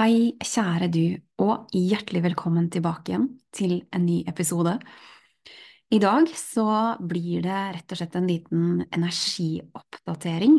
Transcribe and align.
Hei, 0.00 0.30
kjære 0.40 0.86
du, 0.88 1.02
og 1.44 1.74
hjertelig 1.76 2.22
velkommen 2.24 2.70
tilbake 2.72 3.10
igjen 3.10 3.24
til 3.52 3.72
en 3.92 4.06
ny 4.08 4.22
episode. 4.30 4.70
I 5.92 5.98
dag 6.00 6.30
så 6.40 6.62
blir 7.04 7.42
det 7.44 7.56
rett 7.74 7.92
og 7.92 7.98
slett 8.00 8.14
en 8.16 8.28
liten 8.30 8.62
energioppdatering. 8.96 10.54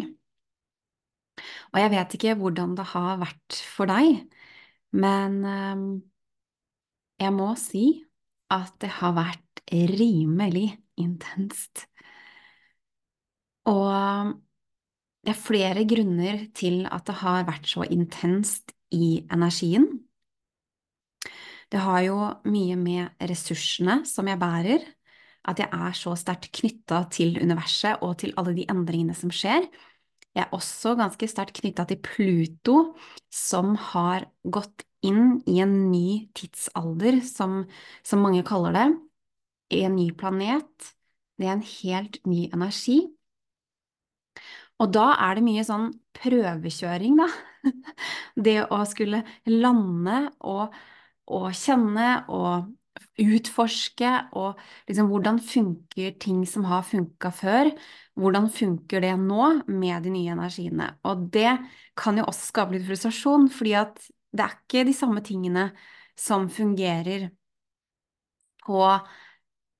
Og 1.73 1.79
jeg 1.81 1.91
vet 1.95 2.13
ikke 2.13 2.35
hvordan 2.37 2.75
det 2.77 2.85
har 2.91 3.17
vært 3.23 3.57
for 3.65 3.89
deg, 3.89 4.19
men 4.93 5.39
ehm, 5.49 5.87
jeg 7.25 7.33
må 7.33 7.47
si 7.57 7.85
at 8.53 8.75
det 8.85 8.91
har 8.99 9.15
vært 9.17 9.63
rimelig 9.71 10.67
intenst. 11.01 11.87
Og 13.73 14.37
det 15.25 15.33
er 15.33 15.41
flere 15.47 15.87
grunner 15.89 16.45
til 16.53 16.85
at 16.85 17.09
det 17.09 17.17
har 17.23 17.49
vært 17.49 17.71
så 17.73 17.89
intenst 17.89 18.75
i 18.91 19.25
energien. 19.31 19.87
Det 21.71 21.79
har 21.79 22.01
jo 22.03 22.17
mye 22.51 22.75
med 22.75 23.23
ressursene 23.31 24.01
som 24.07 24.27
jeg 24.27 24.39
bærer, 24.41 24.83
at 25.47 25.61
jeg 25.61 25.71
er 25.73 25.95
så 25.97 26.13
sterkt 26.19 26.51
knytta 26.53 27.05
til 27.13 27.39
universet 27.41 28.03
og 28.05 28.17
til 28.21 28.35
alle 28.37 28.53
de 28.57 28.67
endringene 28.69 29.15
som 29.17 29.31
skjer. 29.33 29.65
Jeg 30.35 30.45
er 30.45 30.55
også 30.55 30.93
ganske 30.99 31.27
sterkt 31.27 31.57
knytta 31.59 31.85
til 31.87 31.99
Pluto, 32.03 32.75
som 33.31 33.73
har 33.91 34.27
gått 34.43 34.85
inn 35.03 35.39
i 35.49 35.57
en 35.63 35.73
ny 35.91 36.27
tidsalder, 36.37 37.19
som, 37.25 37.63
som 38.05 38.21
mange 38.23 38.43
kaller 38.47 38.75
det, 38.77 38.87
i 39.75 39.81
en 39.87 39.97
ny 39.97 40.11
planet. 40.15 40.91
Det 41.39 41.47
er 41.47 41.55
en 41.57 41.65
helt 41.65 42.19
ny 42.27 42.45
energi. 42.53 42.99
Og 44.81 44.91
da 44.95 45.11
er 45.21 45.37
det 45.37 45.45
mye 45.45 45.63
sånn 45.65 45.91
prøvekjøring, 46.17 47.19
da. 47.21 47.29
Det 48.47 48.57
å 48.73 48.81
skulle 48.89 49.21
lande 49.49 50.21
og, 50.49 50.73
og 51.29 51.49
kjenne 51.53 52.07
og 52.33 52.71
utforske 53.21 54.09
og 54.37 54.59
liksom 54.89 55.09
hvordan 55.11 55.39
funker 55.45 56.15
ting 56.21 56.41
som 56.49 56.65
har 56.69 56.83
funka 56.85 57.31
før, 57.33 57.69
hvordan 58.19 58.49
funker 58.51 59.03
det 59.03 59.13
nå 59.21 59.47
med 59.69 60.05
de 60.05 60.13
nye 60.13 60.33
energiene? 60.35 60.89
Og 61.07 61.27
det 61.33 61.53
kan 61.97 62.17
jo 62.19 62.27
også 62.27 62.49
skape 62.49 62.75
litt 62.75 62.87
frustrasjon, 62.89 63.47
fordi 63.53 63.75
at 63.79 64.01
det 64.31 64.45
er 64.45 64.57
ikke 64.57 64.85
de 64.87 64.95
samme 64.95 65.23
tingene 65.25 65.69
som 66.19 66.49
fungerer 66.51 67.29
på 68.65 68.81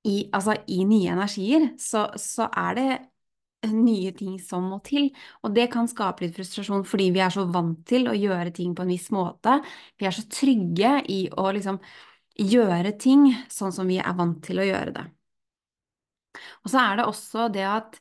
i, 0.08 0.16
altså 0.34 0.56
i 0.72 0.82
nye 0.90 1.14
energier, 1.14 1.72
så, 1.80 2.08
så 2.18 2.48
er 2.58 2.78
det 2.78 2.90
nye 3.70 4.12
ting 4.18 4.38
som 4.42 4.70
må 4.72 4.80
til. 4.86 5.10
Og 5.46 5.54
det 5.56 5.68
kan 5.74 5.90
skape 5.90 6.26
litt 6.26 6.36
frustrasjon 6.38 6.86
fordi 6.88 7.10
vi 7.14 7.24
er 7.24 7.34
så 7.34 7.46
vant 7.52 7.84
til 7.88 8.10
å 8.10 8.18
gjøre 8.18 8.54
ting 8.56 8.76
på 8.78 8.86
en 8.86 8.94
viss 8.94 9.10
måte. 9.14 9.60
Vi 10.00 10.08
er 10.10 10.16
så 10.16 10.26
trygge 10.32 10.96
i 11.12 11.24
å 11.30 11.50
liksom 11.54 11.82
gjøre 12.42 12.96
ting 13.02 13.28
sånn 13.52 13.74
som 13.76 13.90
vi 13.90 14.00
er 14.02 14.16
vant 14.18 14.40
til 14.46 14.62
å 14.62 14.68
gjøre 14.68 14.96
det. 14.96 15.06
Og 16.64 16.72
så 16.72 16.82
er 16.82 16.98
det 16.98 17.10
også 17.10 17.50
det 17.54 17.68
at 17.68 18.00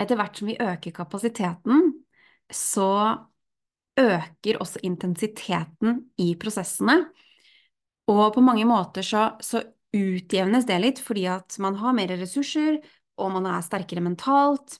etter 0.00 0.16
hvert 0.16 0.38
som 0.38 0.48
vi 0.48 0.60
øker 0.60 0.94
kapasiteten, 0.96 1.90
så 2.50 2.92
øker 4.00 4.60
også 4.62 4.80
intensiteten 4.86 6.04
i 6.20 6.32
prosessene. 6.40 7.02
Og 8.10 8.22
på 8.34 8.42
mange 8.44 8.64
måter 8.68 9.04
så, 9.06 9.26
så 9.44 9.62
utjevnes 9.94 10.66
det 10.68 10.78
litt 10.82 11.02
fordi 11.02 11.26
at 11.30 11.58
man 11.62 11.76
har 11.80 11.94
mer 11.96 12.14
ressurser, 12.20 12.78
og 13.20 13.34
man 13.36 13.48
er 13.50 13.64
sterkere 13.66 14.02
mentalt. 14.04 14.78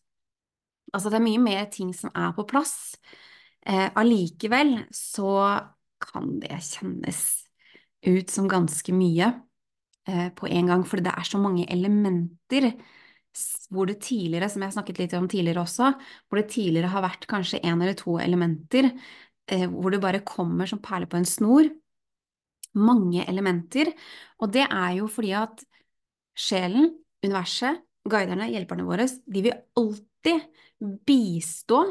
Altså 0.95 1.11
det 1.11 1.21
er 1.21 1.27
mye 1.27 1.43
mer 1.43 1.69
ting 1.73 1.93
som 1.97 2.13
er 2.15 2.33
på 2.37 2.47
plass. 2.51 2.97
Eh, 3.67 3.89
allikevel 3.99 4.87
så 4.95 5.35
kan 6.01 6.39
det 6.43 6.63
kjennes 6.65 7.21
ut 8.07 8.33
som 8.33 8.49
ganske 8.49 8.95
mye 8.97 9.29
eh, 10.09 10.31
på 10.37 10.49
en 10.49 10.73
gang, 10.73 10.87
fordi 10.89 11.05
det 11.07 11.15
er 11.15 11.29
så 11.29 11.41
mange 11.43 11.69
elementer 11.71 12.73
hvor 13.71 13.87
det 13.87 14.01
tidligere, 14.03 14.49
som 14.51 14.63
jeg 14.63 14.73
har 14.73 14.75
snakket 14.75 14.99
litt 14.99 15.13
om 15.15 15.29
tidligere 15.31 15.63
også, 15.63 15.93
hvor 16.27 16.41
det 16.41 16.51
tidligere 16.51 16.91
har 16.91 17.05
vært 17.05 17.29
kanskje 17.31 17.61
én 17.63 17.79
eller 17.79 17.95
to 17.99 18.17
elementer, 18.19 18.91
eh, 19.47 19.67
hvor 19.71 19.95
det 19.95 20.03
bare 20.03 20.25
kommer 20.27 20.67
som 20.67 20.83
perler 20.83 21.07
på 21.11 21.21
en 21.21 21.29
snor. 21.29 21.71
Mange 22.75 23.23
elementer. 23.27 23.93
Og 24.43 24.51
det 24.55 24.67
er 24.67 24.97
jo 24.99 25.07
fordi 25.11 25.31
at 25.39 25.63
sjelen, 26.39 26.91
universet, 27.23 27.83
guiderne, 28.11 28.49
hjelperne 28.51 28.87
våre, 28.87 29.07
de 29.07 29.43
vil 29.45 29.59
alltid 29.79 30.10
bistå 31.07 31.85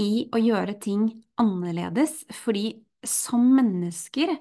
i 0.00 0.26
å 0.34 0.40
gjøre 0.40 0.76
ting 0.82 1.06
annerledes, 1.40 2.24
fordi 2.32 2.84
som 3.04 3.44
mennesker 3.56 4.34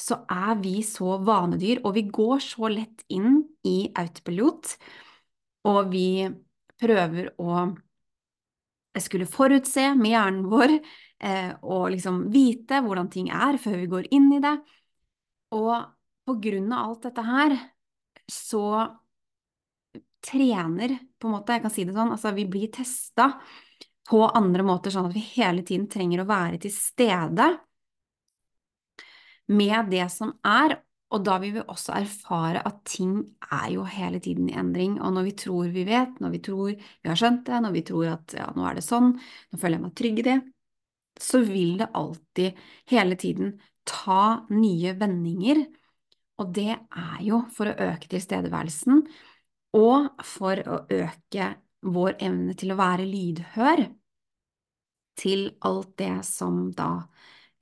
så 0.00 0.24
er 0.30 0.58
vi 0.58 0.80
så 0.82 1.18
vanedyr, 1.22 1.84
og 1.86 1.94
vi 1.96 2.04
går 2.10 2.42
så 2.42 2.68
lett 2.72 3.04
inn 3.14 3.44
i 3.66 3.90
autopilot, 3.94 4.74
og 5.70 5.92
vi 5.92 6.26
prøver 6.80 7.30
å 7.40 7.64
skulle 9.02 9.26
forutse 9.26 9.88
med 9.98 10.12
hjernen 10.12 10.48
vår 10.50 10.74
eh, 10.76 11.52
og 11.62 11.88
liksom 11.94 12.24
vite 12.34 12.78
hvordan 12.84 13.10
ting 13.10 13.30
er 13.34 13.58
før 13.58 13.78
vi 13.80 13.90
går 13.90 14.10
inn 14.14 14.28
i 14.36 14.42
det. 14.42 14.54
Og 15.54 15.72
på 16.24 16.36
grunn 16.42 16.70
av 16.72 16.90
alt 16.90 17.08
dette 17.08 17.24
her, 17.26 17.56
så 18.30 18.64
trener, 20.24 20.96
på 21.20 21.28
en 21.28 21.36
måte, 21.36 21.56
jeg 21.56 21.64
kan 21.64 21.72
si 21.74 21.84
det 21.86 21.94
sånn, 21.96 22.14
altså 22.14 22.32
vi 22.36 22.46
blir 22.50 22.72
testa 22.72 23.30
på 24.08 24.20
andre 24.28 24.64
måter, 24.66 24.92
sånn 24.92 25.08
at 25.08 25.16
vi 25.16 25.24
hele 25.34 25.64
tiden 25.66 25.86
trenger 25.92 26.22
å 26.22 26.28
være 26.28 26.60
til 26.64 26.72
stede 26.74 27.50
med 29.52 29.90
det 29.92 30.06
som 30.12 30.32
er, 30.48 30.78
og 31.14 31.22
da 31.24 31.36
vil 31.42 31.54
vi 31.58 31.62
også 31.62 31.94
erfare 31.94 32.62
at 32.66 32.80
ting 32.88 33.18
er 33.52 33.68
jo 33.76 33.84
hele 33.86 34.20
tiden 34.24 34.48
i 34.50 34.56
endring, 34.58 34.96
og 35.00 35.14
når 35.14 35.28
vi 35.28 35.34
tror 35.44 35.70
vi 35.74 35.84
vet, 35.88 36.18
når 36.20 36.34
vi 36.34 36.40
tror 36.48 36.72
vi 36.74 37.10
har 37.10 37.20
skjønt 37.20 37.44
det, 37.48 37.60
når 37.62 37.76
vi 37.76 37.84
tror 37.86 38.10
at 38.16 38.34
ja, 38.38 38.48
nå 38.56 38.66
er 38.68 38.78
det 38.78 38.86
sånn, 38.86 39.12
nå 39.14 39.60
føler 39.60 39.78
jeg 39.78 39.84
meg 39.84 39.94
trygg 40.00 40.20
i 40.22 40.26
det, 40.30 40.38
så 41.20 41.40
vil 41.46 41.76
det 41.78 41.92
alltid 41.94 42.64
hele 42.90 43.18
tiden 43.20 43.54
ta 43.86 44.46
nye 44.50 44.96
vendinger, 44.98 45.62
og 46.42 46.50
det 46.56 46.72
er 46.74 47.20
jo 47.22 47.44
for 47.54 47.70
å 47.70 47.76
øke 47.92 48.10
tilstedeværelsen, 48.10 49.04
og 49.74 50.24
for 50.24 50.60
å 50.70 50.80
øke 50.92 51.50
vår 51.84 52.16
evne 52.22 52.54
til 52.58 52.72
å 52.72 52.78
være 52.78 53.06
lydhør 53.08 53.84
til 55.20 55.44
alt 55.66 55.92
det 56.00 56.14
som 56.26 56.70
da 56.74 56.90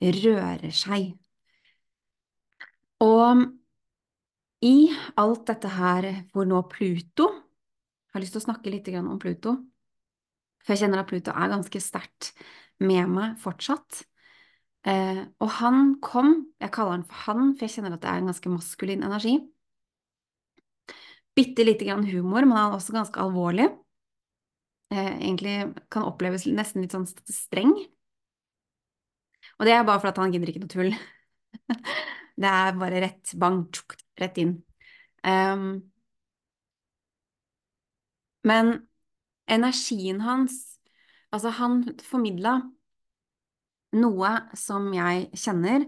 rører 0.03 0.73
seg 0.73 1.13
og 3.03 3.43
i 4.63 4.75
alt 5.19 5.47
dette 5.49 5.71
her 5.75 6.07
hvor 6.31 6.47
nå 6.47 6.61
Pluto 6.71 7.27
Jeg 7.27 8.15
har 8.15 8.23
lyst 8.23 8.35
til 8.37 8.43
å 8.43 8.47
snakke 8.47 8.71
litt 8.71 8.87
om 8.95 9.17
Pluto, 9.19 9.55
for 10.61 10.73
jeg 10.73 10.83
kjenner 10.83 11.01
at 11.01 11.09
Pluto 11.09 11.33
er 11.33 11.49
ganske 11.49 11.79
sterkt 11.81 12.29
med 12.77 13.09
meg 13.09 13.39
fortsatt. 13.41 14.03
Eh, 14.85 15.23
og 15.41 15.49
han 15.57 15.95
kom, 16.03 16.29
jeg 16.61 16.69
kaller 16.75 16.99
han 16.99 17.05
for 17.09 17.23
han, 17.25 17.55
for 17.55 17.65
jeg 17.65 17.73
kjenner 17.73 17.95
at 17.95 18.03
det 18.03 18.11
er 18.11 18.21
en 18.21 18.29
ganske 18.29 18.51
maskulin 18.53 19.01
energi. 19.07 19.33
Bitte 21.33 21.65
lite 21.65 21.85
grann 21.87 22.05
humor, 22.05 22.45
men 22.45 22.57
han 22.57 22.71
er 22.71 22.77
også 22.77 22.93
ganske 22.93 23.21
alvorlig. 23.21 23.69
Eh, 24.93 25.13
egentlig 25.17 25.55
kan 25.93 26.05
oppleves 26.05 26.45
nesten 26.45 26.83
litt 26.83 26.93
sånn 26.93 27.07
streng. 27.09 27.73
Og 29.57 29.65
det 29.67 29.73
er 29.73 29.85
bare 29.87 30.01
fordi 30.03 30.21
han 30.21 30.33
gidder 30.33 30.51
ikke 30.51 30.63
noe 30.65 30.73
tull. 30.73 30.93
Det 32.33 32.49
er 32.49 32.77
bare 32.81 33.01
rett 33.03 33.31
bang, 33.37 33.59
tjuk, 33.69 33.93
rett 34.17 34.39
inn. 34.41 34.55
Um, 35.21 35.67
men 38.43 38.73
energien 39.47 40.21
hans 40.25 40.61
Altså, 41.33 41.49
han 41.57 41.79
formidla 42.05 42.59
noe 43.97 44.33
som 44.53 44.91
jeg 44.93 45.31
kjenner 45.33 45.87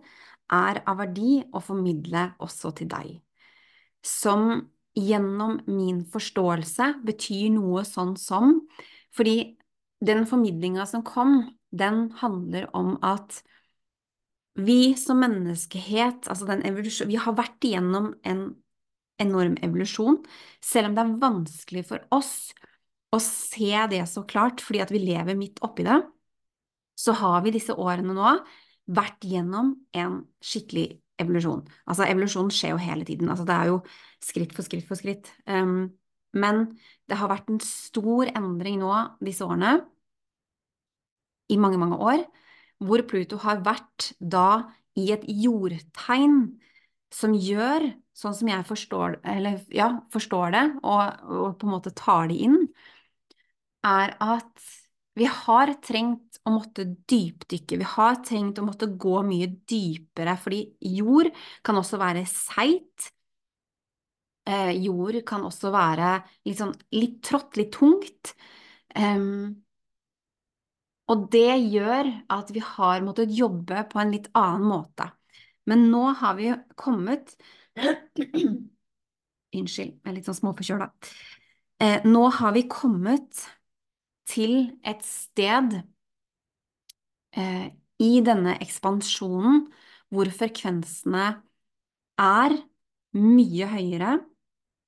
er 0.55 0.79
av 0.89 0.97
verdi 1.03 1.35
å 1.53 1.61
formidle 1.61 2.23
også 2.41 2.71
til 2.79 2.89
deg. 2.89 3.11
Som 4.01 4.55
gjennom 4.95 5.59
min 5.67 6.03
forståelse 6.07 6.93
betyr 7.05 7.51
noe 7.55 7.83
sånn 7.87 8.15
som 8.19 8.61
Fordi 9.15 9.55
den 10.03 10.25
formidlinga 10.27 10.83
som 10.89 11.03
kom, 11.07 11.37
den 11.71 12.09
handler 12.19 12.67
om 12.75 12.97
at 13.03 13.41
vi 14.55 14.95
som 14.99 15.21
menneskehet, 15.23 16.27
altså 16.27 16.47
den 16.47 16.63
evolusjon, 16.67 17.07
vi 17.07 17.19
har 17.19 17.35
vært 17.35 17.63
igjennom 17.63 18.13
en 18.27 18.43
enorm 19.19 19.55
evolusjon, 19.63 20.19
selv 20.63 20.89
om 20.89 20.97
det 20.97 21.03
er 21.03 21.15
vanskelig 21.23 21.85
for 21.87 22.03
oss 22.15 22.51
å 23.15 23.19
se 23.23 23.71
det 23.91 24.03
så 24.11 24.25
klart 24.27 24.63
fordi 24.63 24.83
at 24.83 24.91
vi 24.91 25.03
lever 25.03 25.39
midt 25.39 25.61
oppi 25.63 25.87
det, 25.87 26.01
så 26.99 27.15
har 27.19 27.43
vi 27.43 27.55
disse 27.55 27.75
årene 27.75 28.15
nå 28.15 28.35
vært 28.95 29.23
gjennom 29.27 29.73
en 29.95 30.21
skikkelig 30.43 30.99
evolusjon. 31.21 31.63
Altså 31.87 32.07
evolusjon 32.07 32.51
skjer 32.53 32.75
jo 32.75 32.81
hele 32.81 33.05
tiden, 33.07 33.29
altså 33.31 33.45
det 33.47 33.55
er 33.55 33.71
jo 33.71 33.77
skritt 34.23 34.55
for 34.55 34.67
skritt 34.67 34.87
for 34.87 34.99
skritt. 34.99 35.31
Um, 35.47 35.93
men 36.35 36.65
det 37.07 37.19
har 37.19 37.31
vært 37.31 37.49
en 37.51 37.61
stor 37.63 38.29
endring 38.35 38.81
nå 38.81 38.91
disse 39.23 39.45
årene, 39.45 39.79
i 41.53 41.59
mange, 41.61 41.77
mange 41.77 41.99
år, 42.01 42.23
hvor 42.81 43.03
Pluto 43.05 43.37
har 43.43 43.61
vært 43.65 44.11
da 44.19 44.71
i 44.97 45.11
et 45.13 45.25
jordtegn 45.29 46.39
som 47.13 47.35
gjør, 47.37 47.85
sånn 48.17 48.35
som 48.35 48.49
jeg 48.49 48.65
forstår, 48.67 49.19
eller, 49.35 49.59
ja, 49.73 49.91
forstår 50.13 50.55
det, 50.55 50.63
og, 50.81 51.21
og, 51.29 51.51
på 51.59 51.67
en 51.67 51.73
måte 51.75 51.93
tar 51.95 52.31
det 52.31 52.39
inn, 52.47 52.57
er 53.85 54.15
at 54.23 54.65
vi 55.15 55.29
har 55.29 55.71
trengt 55.85 56.24
å 56.45 56.53
måtte 56.53 56.85
dypdykke, 57.09 57.79
vi 57.81 57.87
har 57.95 58.19
tenkt 58.25 58.59
å 58.61 58.65
måtte 58.67 58.89
gå 59.01 59.17
mye 59.25 59.47
dypere, 59.67 60.35
fordi 60.37 60.61
jord 60.95 61.31
kan 61.65 61.79
også 61.79 61.99
være 62.01 62.25
seigt. 62.29 63.09
Eh, 64.45 64.75
jord 64.85 65.17
kan 65.25 65.45
også 65.47 65.71
være 65.73 66.19
litt 66.45 66.59
sånn 66.61 66.75
litt 66.93 67.17
trått, 67.25 67.57
litt 67.57 67.73
tungt. 67.73 68.35
Um, 68.95 69.55
og 71.11 71.25
det 71.33 71.57
gjør 71.69 72.11
at 72.33 72.51
vi 72.53 72.61
har 72.63 73.03
måttet 73.05 73.33
jobbe 73.33 73.83
på 73.89 74.01
en 74.01 74.13
litt 74.13 74.29
annen 74.37 74.69
måte. 74.69 75.09
Men 75.69 75.87
nå 75.89 76.03
har 76.21 76.37
vi 76.37 76.53
kommet 76.77 77.33
Unnskyld, 79.55 79.91
jeg 80.03 80.09
er 80.09 80.15
litt 80.15 80.27
sånn 80.27 80.37
småforkjøla. 80.37 80.89
Eh, 81.83 82.05
nå 82.07 82.23
har 82.37 82.53
vi 82.55 82.65
kommet 82.71 83.45
til 84.27 84.55
et 84.83 85.03
sted 85.07 85.77
eh, 87.37 87.67
i 88.01 88.13
denne 88.25 88.57
ekspansjonen 88.63 89.65
hvor 90.13 90.29
frekvensene 90.33 91.27
er 92.21 92.55
mye 93.15 93.67
høyere. 93.71 94.15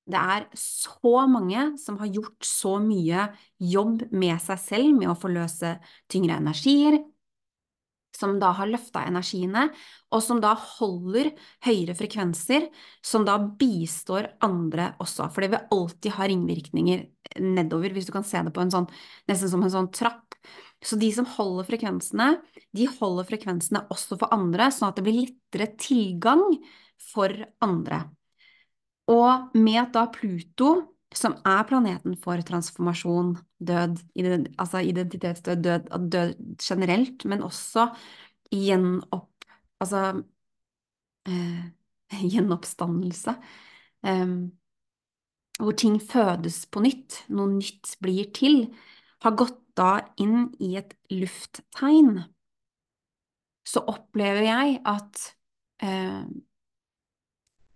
Det 0.07 0.19
er 0.19 0.47
så 0.55 1.25
mange 1.27 1.73
som 1.81 1.97
har 1.99 2.11
gjort 2.11 2.47
så 2.47 2.77
mye 2.79 3.27
jobb 3.59 4.07
med 4.15 4.39
seg 4.44 4.61
selv 4.63 4.95
med 4.95 5.11
å 5.11 5.19
forløse 5.19 5.73
tyngre 6.11 6.39
energier, 6.39 7.01
som 8.17 8.38
da 8.41 8.53
har 8.57 8.69
løfta 8.71 9.03
energiene, 9.05 9.67
og 10.09 10.23
som 10.25 10.39
da 10.41 10.53
holder 10.57 11.29
høyere 11.67 11.94
frekvenser, 11.97 12.69
som 13.05 13.27
da 13.27 13.35
bistår 13.38 14.31
andre 14.45 14.94
også. 15.03 15.27
For 15.33 15.44
det 15.44 15.51
vil 15.53 15.75
alltid 15.75 16.15
ha 16.17 16.29
ringvirkninger 16.31 17.03
nedover, 17.44 17.94
hvis 17.94 18.07
du 18.07 18.15
kan 18.15 18.25
se 18.25 18.41
det 18.47 18.55
på 18.55 18.63
en 18.63 18.73
sånn, 18.73 18.88
nesten 19.29 19.51
som 19.51 19.65
en 19.65 19.75
sånn 19.75 19.91
trapp. 19.94 20.39
Så 20.83 20.97
de 21.01 21.09
som 21.13 21.25
holder 21.25 21.65
frekvensene, 21.68 22.27
de 22.75 22.85
holder 23.00 23.25
frekvensene 23.27 23.81
også 23.94 24.19
for 24.21 24.33
andre, 24.35 24.69
sånn 24.74 24.91
at 24.91 25.00
det 25.00 25.06
blir 25.07 25.24
lettere 25.24 25.71
tilgang 25.81 26.44
for 27.01 27.33
andre. 27.65 28.03
Og 29.09 29.57
med 29.57 29.79
at 29.81 29.95
da 29.95 30.06
Pluto, 30.13 30.74
som 31.15 31.38
er 31.47 31.63
planeten 31.69 32.18
for 32.21 32.41
transformasjon, 32.45 33.38
død, 33.63 34.01
altså 34.59 34.83
identitetsdød, 34.85 35.63
død, 35.63 35.89
død 36.13 36.35
generelt, 36.62 37.25
men 37.25 37.45
også 37.47 37.89
gjenopp... 38.53 39.31
Altså 39.81 40.03
eh, 41.30 41.65
gjenoppstandelse. 42.33 43.33
Um, 44.07 44.51
hvor 45.59 45.73
ting 45.77 45.97
fødes 46.01 46.65
på 46.69 46.81
nytt, 46.85 47.23
noe 47.33 47.50
nytt 47.57 47.95
blir 48.03 48.30
til, 48.35 48.68
har 49.25 49.35
gått 49.38 49.57
da 49.77 49.91
inn 50.21 50.50
i 50.63 50.75
et 50.79 50.95
lufttegn, 51.13 52.18
så 53.68 53.83
opplever 53.91 54.47
jeg 54.47 54.77
at 54.88 55.24
eh, 55.83 56.24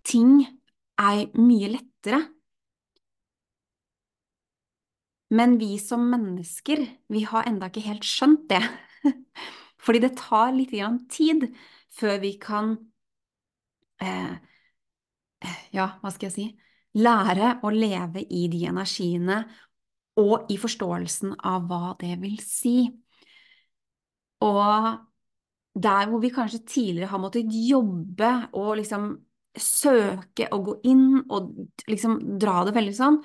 ting 0.08 0.44
er 1.00 1.26
mye 1.38 1.72
lettere. 1.74 2.22
Men 5.32 5.56
vi 5.60 5.78
som 5.80 6.04
mennesker, 6.12 6.84
vi 7.08 7.24
har 7.28 7.48
enda 7.48 7.70
ikke 7.70 7.84
helt 7.86 8.06
skjønt 8.08 8.48
det. 8.52 8.62
Fordi 9.82 10.02
det 10.04 10.14
tar 10.20 10.52
litt 10.54 10.74
tid 11.10 11.48
før 11.92 12.18
vi 12.22 12.36
kan 12.40 12.76
eh, 14.02 14.34
Ja, 15.74 15.88
hva 16.00 16.12
skal 16.12 16.28
jeg 16.28 16.34
si 16.36 16.44
Lære 17.02 17.56
å 17.64 17.72
leve 17.72 18.20
i 18.22 18.44
de 18.52 18.66
energiene 18.68 19.40
og 20.20 20.50
i 20.52 20.58
forståelsen 20.60 21.36
av 21.38 21.66
hva 21.70 21.94
det 22.00 22.16
vil 22.20 22.36
si. 22.44 22.76
Og 24.44 24.88
der 25.72 26.08
hvor 26.10 26.20
vi 26.20 26.32
kanskje 26.34 26.64
tidligere 26.68 27.10
har 27.12 27.20
måttet 27.22 27.52
jobbe 27.52 28.32
og 28.52 28.76
liksom 28.80 29.14
søke 29.56 30.48
og 30.52 30.66
gå 30.66 30.74
inn 30.92 31.06
og 31.22 31.52
liksom 31.88 32.18
dra 32.40 32.62
det 32.66 32.74
veldig 32.76 32.94
sånn, 32.96 33.18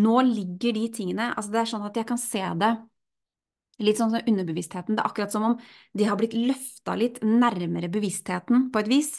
nå 0.00 0.20
ligger 0.22 0.76
de 0.76 0.84
tingene 0.94 1.32
Altså 1.34 1.50
det 1.50 1.60
er 1.60 1.70
sånn 1.72 1.86
at 1.88 1.96
jeg 1.98 2.06
kan 2.06 2.20
se 2.20 2.42
det 2.60 2.70
litt 3.80 3.96
sånn 3.96 4.12
som 4.12 4.28
underbevisstheten. 4.28 4.96
Det 4.96 5.02
er 5.02 5.08
akkurat 5.08 5.32
som 5.32 5.46
om 5.48 5.56
de 5.96 6.04
har 6.04 6.18
blitt 6.20 6.36
løfta 6.36 6.96
litt 7.00 7.22
nærmere 7.24 7.88
bevisstheten, 7.92 8.68
på 8.72 8.82
et 8.82 8.90
vis. 8.90 9.10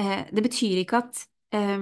Eh, 0.00 0.24
det 0.32 0.44
betyr 0.46 0.80
ikke 0.80 1.02
at 1.02 1.20
eh, 1.52 1.76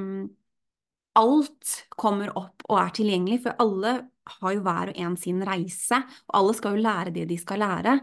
alt 1.19 1.75
kommer 1.99 2.31
opp 2.39 2.65
og 2.69 2.79
er 2.81 2.93
tilgjengelig, 2.95 3.43
for 3.45 3.63
alle 3.63 3.95
har 4.31 4.55
jo 4.55 4.63
hver 4.65 4.93
og 4.93 5.01
en 5.05 5.17
sin 5.19 5.41
reise, 5.47 5.99
og 6.29 6.37
alle 6.41 6.57
skal 6.59 6.77
jo 6.77 6.85
lære 6.85 7.15
det 7.15 7.27
de 7.31 7.39
skal 7.41 7.63
lære. 7.65 7.97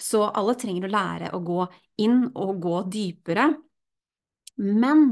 Så 0.00 0.22
alle 0.28 0.56
trenger 0.60 0.86
å 0.88 0.92
lære 0.92 1.32
å 1.36 1.42
gå 1.44 1.66
inn 2.04 2.26
og 2.34 2.58
gå 2.64 2.80
dypere. 2.92 3.50
Men 4.60 5.06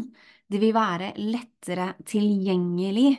det 0.50 0.60
vil 0.60 0.74
være 0.76 1.12
lettere 1.20 1.94
tilgjengelig 2.08 3.10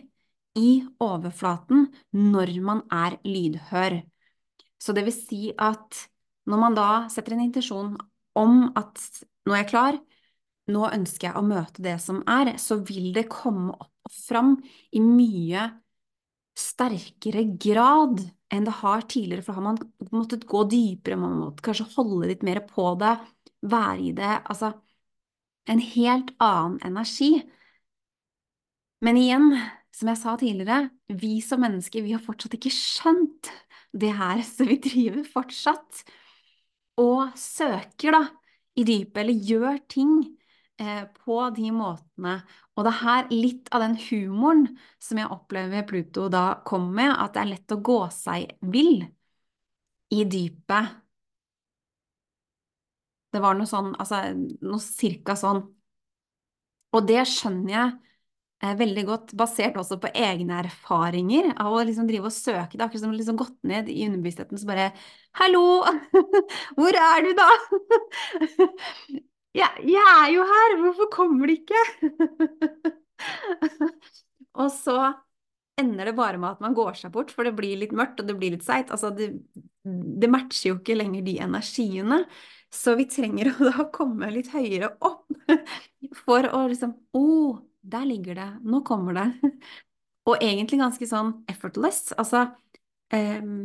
i 0.56 0.70
overflaten 1.04 1.88
når 2.16 2.54
man 2.66 2.84
er 2.94 3.18
lydhør. 3.28 4.00
Så 4.80 4.94
det 4.94 5.06
vil 5.08 5.16
si 5.16 5.42
at 5.58 6.06
når 6.50 6.62
man 6.62 6.78
da 6.78 6.90
setter 7.10 7.36
en 7.36 7.46
intensjon 7.48 7.96
om 8.38 8.62
at 8.78 9.02
nå 9.46 9.54
er 9.54 9.64
jeg 9.64 9.72
klar, 9.72 9.98
nå 10.70 10.86
ønsker 10.90 11.30
jeg 11.30 11.38
å 11.38 11.46
møte 11.46 11.84
det 11.86 11.98
som 12.02 12.22
er, 12.30 12.56
så 12.62 12.78
vil 12.86 13.12
det 13.16 13.28
komme 13.32 13.74
opp 13.74 13.92
fram 14.12 14.56
i 14.96 15.02
mye 15.04 15.68
sterkere 16.56 17.44
grad 17.60 18.22
enn 18.54 18.68
det 18.68 18.76
har 18.80 19.04
tidligere, 19.10 19.44
for 19.44 19.54
da 19.54 19.60
har 19.60 19.66
man 19.66 19.80
måttet 20.16 20.46
gå 20.48 20.64
dypere, 20.72 21.18
man 21.20 21.40
må 21.40 21.50
kanskje 21.64 21.90
holde 21.98 22.30
litt 22.30 22.46
mer 22.46 22.62
på 22.70 22.94
det, 23.02 23.16
være 23.66 24.02
i 24.06 24.12
det, 24.16 24.34
altså 24.46 24.72
en 25.72 25.82
helt 25.82 26.32
annen 26.44 26.78
energi. 26.86 27.32
Men 29.04 29.18
igjen, 29.20 29.50
som 29.96 30.12
jeg 30.12 30.22
sa 30.22 30.36
tidligere, 30.40 30.90
vi 31.10 31.40
som 31.44 31.62
mennesker, 31.64 32.06
vi 32.06 32.14
har 32.16 32.24
fortsatt 32.24 32.56
ikke 32.58 32.74
skjønt 32.74 33.52
det 33.96 34.14
her, 34.16 34.42
så 34.46 34.68
vi 34.68 34.80
driver 34.84 35.26
fortsatt 35.28 36.06
og 37.02 37.36
søker 37.40 38.16
da 38.16 38.24
i 38.80 38.86
dypet, 38.88 39.22
eller 39.24 39.48
gjør 39.50 39.80
ting 39.92 40.14
eh, 40.80 41.04
på 41.24 41.40
de 41.56 41.72
måtene. 41.76 42.38
Og 42.76 42.84
det 42.84 42.92
er 42.92 43.02
her 43.02 43.30
litt 43.32 43.70
av 43.76 43.84
den 43.86 43.96
humoren 44.10 44.66
som 45.04 45.20
jeg 45.22 45.32
opplever 45.32 45.86
Pluto 45.88 46.28
da 46.32 46.46
kommer 46.68 46.98
med, 47.00 47.14
at 47.16 47.36
det 47.36 47.44
er 47.44 47.52
lett 47.54 47.76
å 47.76 47.80
gå 47.92 48.00
seg 48.12 48.58
vill 48.76 49.06
i 50.12 50.24
dypet. 50.26 50.96
Det 53.34 53.42
var 53.44 53.58
noe 53.58 53.68
sånn, 53.68 53.92
altså 54.00 54.22
noe 54.36 54.82
cirka 54.84 55.36
sånn. 55.40 55.64
Og 56.96 57.08
det 57.10 57.24
skjønner 57.28 57.74
jeg 57.76 58.78
veldig 58.80 59.04
godt, 59.10 59.34
basert 59.38 59.76
også 59.78 59.98
på 60.02 60.10
egne 60.16 60.62
erfaringer 60.64 61.52
av 61.62 61.76
å 61.76 61.84
liksom 61.86 62.08
drive 62.10 62.32
og 62.32 62.36
søke. 62.36 62.74
Det 62.76 62.82
er 62.82 62.88
akkurat 62.88 63.04
som 63.04 63.14
liksom 63.16 63.40
gått 63.40 63.58
ned 63.68 63.92
i 63.92 64.06
underbevisstheten 64.08 64.62
så 64.62 64.70
bare 64.70 64.90
Hallo! 65.42 65.84
Hvor 66.78 67.00
er 67.02 67.28
du, 67.28 67.34
da? 67.38 67.50
ja, 69.56 69.70
jeg 69.80 70.10
er 70.16 70.32
jo 70.36 70.48
her! 70.50 70.80
Hvorfor 70.84 71.12
kommer 71.14 71.50
de 71.50 71.60
ikke? 71.62 71.84
og 74.62 74.68
så 74.74 74.98
ender 75.80 76.10
det 76.10 76.16
bare 76.16 76.40
med 76.40 76.56
at 76.56 76.64
man 76.64 76.76
går 76.76 76.98
seg 77.00 77.14
bort, 77.14 77.32
for 77.36 77.48
det 77.48 77.56
blir 77.58 77.80
litt 77.80 77.96
mørkt 77.96 78.22
og 78.22 78.30
det 78.30 78.36
blir 78.40 78.56
litt 78.56 78.66
seigt. 78.66 78.92
Altså, 78.96 79.12
det, 79.16 79.32
det 79.84 80.30
matcher 80.32 80.72
jo 80.72 80.78
ikke 80.80 80.98
lenger 80.98 81.26
de 81.26 81.38
energiene. 81.44 82.22
Så 82.76 82.96
vi 83.00 83.08
trenger 83.12 83.52
å 83.56 83.70
da 83.70 83.88
komme 83.96 84.32
litt 84.34 84.52
høyere 84.54 84.94
opp 85.06 85.32
for 86.26 86.48
å 86.52 86.66
liksom 86.72 86.96
Å, 87.16 87.22
oh, 87.22 87.58
der 87.86 88.06
ligger 88.10 88.40
det. 88.40 88.52
Nå 88.66 88.82
kommer 88.88 89.18
det. 89.18 89.56
Og 90.26 90.42
egentlig 90.42 90.82
ganske 90.82 91.08
sånn 91.08 91.34
effortless. 91.52 92.10
Altså 92.18 92.48
um, 93.14 93.60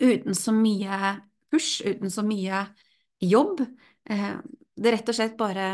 uten 0.00 0.34
så 0.34 0.54
mye 0.56 1.14
push, 1.52 1.78
uten 1.86 2.10
så 2.10 2.24
mye 2.26 2.64
jobb. 3.22 3.62
Uh, 4.10 4.40
det 4.80 4.92
rett 4.94 5.10
og 5.12 5.16
slett 5.16 5.36
bare 5.40 5.66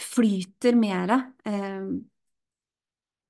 flyter 0.00 0.76
mer 0.78 1.12
eh, 1.18 1.88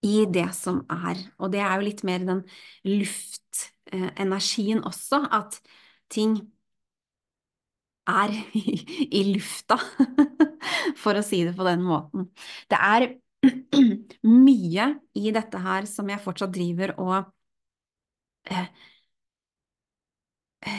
i 0.03 0.25
det 0.35 0.49
som 0.57 0.83
er. 0.91 1.21
Og 1.39 1.53
det 1.55 1.61
er 1.63 1.75
jo 1.79 1.87
litt 1.87 2.03
mer 2.07 2.25
den 2.27 2.43
luftenergien 2.89 4.83
også, 4.89 5.23
at 5.31 5.61
ting 6.13 6.39
er 8.09 8.33
i 9.19 9.23
lufta, 9.33 9.79
for 11.03 11.19
å 11.19 11.25
si 11.27 11.43
det 11.47 11.55
på 11.59 11.67
den 11.67 11.85
måten. 11.87 12.29
Det 12.71 12.79
er 12.79 13.09
mye 14.47 14.89
i 15.19 15.31
dette 15.35 15.63
her 15.63 15.87
som 15.91 16.11
jeg 16.13 16.23
fortsatt 16.23 16.53
driver 16.55 16.95
og 17.03 17.17
eh, 18.45 18.67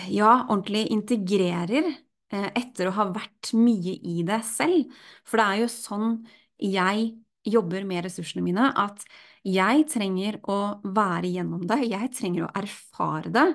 ja, 0.09 0.45
ordentlig 0.49 0.85
integrerer 0.91 1.83
eh, 1.83 1.93
etter 2.33 2.89
å 2.89 2.95
ha 2.97 3.07
vært 3.13 3.53
mye 3.57 3.97
i 3.99 4.23
det 4.27 4.41
selv. 4.47 4.89
For 5.27 5.39
det 5.39 5.45
er 5.45 5.61
jo 5.63 5.69
sånn 5.71 6.15
jeg 6.63 7.11
jobber 7.43 7.85
med 7.87 8.05
ressursene 8.05 8.43
mine, 8.45 8.69
at 8.79 9.03
jeg 9.43 9.87
trenger 9.91 10.39
å 10.47 10.59
være 10.95 11.31
gjennom 11.33 11.65
det, 11.67 11.81
jeg 11.91 12.11
trenger 12.15 12.45
å 12.45 12.53
erfare 12.55 13.31
det, 13.33 13.47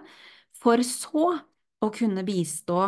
for 0.58 0.82
så 0.84 1.30
å 1.78 1.90
kunne 1.94 2.24
bistå 2.26 2.82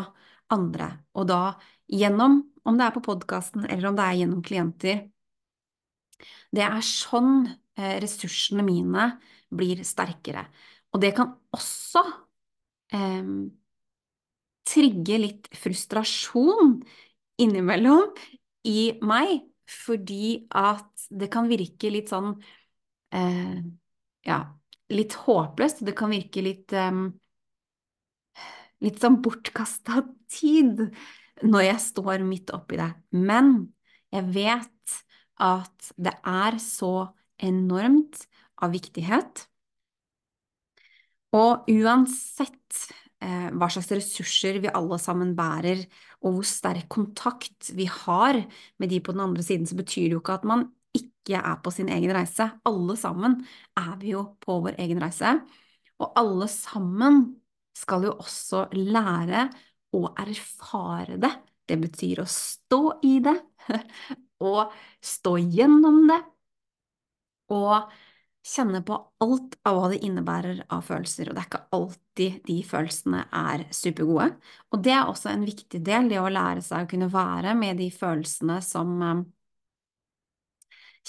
andre. 0.53 0.91
Og 1.17 1.29
da 1.31 1.43
gjennom, 1.91 2.41
om 2.67 2.79
det 2.79 2.87
er 2.87 2.95
på 2.95 3.05
podkasten 3.07 3.65
eller 3.67 3.91
om 3.91 3.97
det 3.99 4.07
er 4.07 4.19
gjennom 4.21 4.43
klienter. 4.45 5.05
Det 6.53 6.65
er 6.67 6.83
sånn 6.85 7.47
eh, 7.79 7.97
ressursene 8.03 8.65
mine 8.67 9.07
blir 9.51 9.81
sterkere. 9.87 10.45
Og 10.93 11.01
det 11.03 11.15
kan 11.17 11.33
også 11.55 12.03
eh, 12.93 13.33
trigge 14.71 15.19
litt 15.19 15.49
frustrasjon 15.59 16.79
innimellom 17.41 18.13
i 18.69 18.93
meg, 19.03 19.41
fordi 19.71 20.47
at 20.55 21.07
det 21.11 21.31
kan 21.33 21.49
virke 21.51 21.91
litt 21.93 22.13
sånn 22.13 22.35
eh, 23.15 23.61
Ja, 24.27 24.41
litt 24.93 25.15
håpløst. 25.25 25.81
Det 25.87 25.95
kan 25.97 26.13
virke 26.13 26.43
litt 26.45 26.75
eh, 26.77 26.93
litt 28.85 29.01
sånn 29.01 29.21
bortkasta 29.25 30.03
tid 30.33 30.87
når 31.47 31.67
jeg 31.67 31.83
står 31.85 32.25
midt 32.27 32.53
oppi 32.57 32.81
det. 32.81 32.91
Men 33.17 33.71
jeg 34.13 34.27
vet 34.35 34.97
at 35.41 35.93
det 35.97 36.17
er 36.27 36.59
så 36.61 37.11
enormt 37.41 38.25
av 38.61 38.75
viktighet. 38.75 39.47
Og 41.37 41.69
uansett 41.71 42.81
hva 43.21 43.69
slags 43.69 43.91
ressurser 43.93 44.59
vi 44.63 44.71
alle 44.73 44.97
sammen 45.01 45.35
bærer, 45.37 45.83
og 46.25 46.39
hvor 46.39 46.47
sterk 46.49 46.87
kontakt 46.93 47.71
vi 47.77 47.85
har 47.85 48.39
med 48.81 48.93
de 48.93 49.01
på 49.05 49.13
den 49.13 49.25
andre 49.27 49.45
siden, 49.45 49.67
så 49.69 49.77
betyr 49.77 50.09
det 50.09 50.17
jo 50.17 50.23
ikke 50.23 50.39
at 50.39 50.47
man 50.49 50.69
ikke 50.97 51.37
er 51.37 51.59
på 51.63 51.73
sin 51.75 51.91
egen 51.93 52.15
reise. 52.17 52.49
Alle 52.67 52.97
sammen 52.97 53.41
er 53.79 53.93
vi 54.01 54.15
jo 54.15 54.25
på 54.41 54.61
vår 54.65 54.81
egen 54.81 55.03
reise. 55.03 55.37
Og 56.01 56.17
alle 56.17 56.49
sammen 56.49 57.23
skal 57.77 58.09
jo 58.09 58.17
også 58.21 58.67
lære 58.77 59.49
å 59.97 60.03
erfare 60.19 61.19
det. 61.21 61.33
Det 61.69 61.79
betyr 61.81 62.23
å 62.23 62.29
stå 62.29 62.83
i 63.07 63.19
det, 63.23 63.37
og 64.49 64.73
stå 65.05 65.37
gjennom 65.39 66.03
det, 66.09 66.19
og 67.55 67.91
kjenne 68.47 68.81
på 68.87 68.97
alt 69.21 69.57
av 69.69 69.77
hva 69.77 69.89
det 69.93 70.01
innebærer 70.07 70.63
av 70.73 70.85
følelser. 70.87 71.29
Og 71.29 71.37
det 71.37 71.43
er 71.43 71.49
ikke 71.51 71.67
alltid 71.77 72.39
de 72.47 72.57
følelsene 72.67 73.25
er 73.37 73.67
supergode. 73.75 74.31
Og 74.73 74.85
det 74.85 74.95
er 74.97 75.11
også 75.11 75.33
en 75.33 75.45
viktig 75.49 75.83
del, 75.85 76.09
det 76.11 76.21
å 76.21 76.31
lære 76.33 76.65
seg 76.65 76.87
å 76.87 76.91
kunne 76.91 77.11
være 77.13 77.55
med 77.59 77.81
de 77.81 77.91
følelsene 77.93 78.61
som 78.65 78.97
eh, 79.05 79.23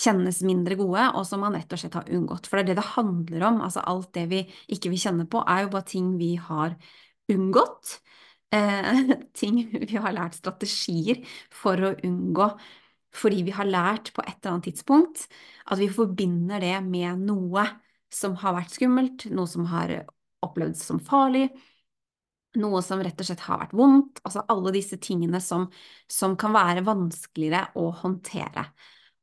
kjennes 0.01 0.41
mindre 0.47 0.77
gode, 0.79 1.07
og 1.15 1.25
som 1.27 1.43
man 1.45 1.55
rett 1.55 1.71
og 1.71 1.81
slett 1.81 1.97
har 1.99 2.11
unngått. 2.11 2.47
For 2.49 2.59
det 2.59 2.63
er 2.65 2.71
det 2.71 2.79
det 2.81 2.89
handler 2.95 3.47
om. 3.49 3.61
Altså 3.65 3.83
alt 3.87 4.11
det 4.17 4.27
vi 4.31 4.43
ikke 4.71 4.91
vil 4.93 5.03
kjenne 5.03 5.27
på, 5.31 5.43
er 5.47 5.65
jo 5.65 5.73
bare 5.75 5.89
ting 5.91 6.13
vi 6.19 6.33
har 6.41 6.75
unngått. 7.31 7.97
Eh, 8.51 9.15
ting 9.39 9.63
vi 9.71 9.95
har 9.95 10.15
lært 10.15 10.35
strategier 10.39 11.23
for 11.55 11.79
å 11.79 11.95
unngå 12.03 12.51
fordi 13.15 13.43
vi 13.47 13.53
har 13.55 13.67
lært 13.67 14.13
på 14.15 14.23
et 14.23 14.37
eller 14.39 14.55
annet 14.55 14.69
tidspunkt 14.69 15.25
at 15.67 15.79
vi 15.81 15.89
forbinder 15.91 16.63
det 16.63 16.77
med 16.85 17.25
noe 17.27 17.65
som 18.11 18.35
har 18.39 18.55
vært 18.57 18.75
skummelt, 18.75 19.27
noe 19.31 19.47
som 19.47 19.67
har 19.71 19.93
opplevd 20.43 20.79
som 20.79 20.99
farlig, 21.03 21.49
noe 22.59 22.81
som 22.83 22.99
rett 23.03 23.19
og 23.21 23.27
slett 23.27 23.45
har 23.45 23.61
vært 23.61 23.75
vondt, 23.77 24.19
altså 24.25 24.43
alle 24.51 24.73
disse 24.75 24.99
tingene 25.03 25.39
som, 25.43 25.69
som 26.11 26.35
kan 26.39 26.55
være 26.55 26.83
vanskeligere 26.87 27.69
å 27.79 27.91
håndtere. 28.01 28.65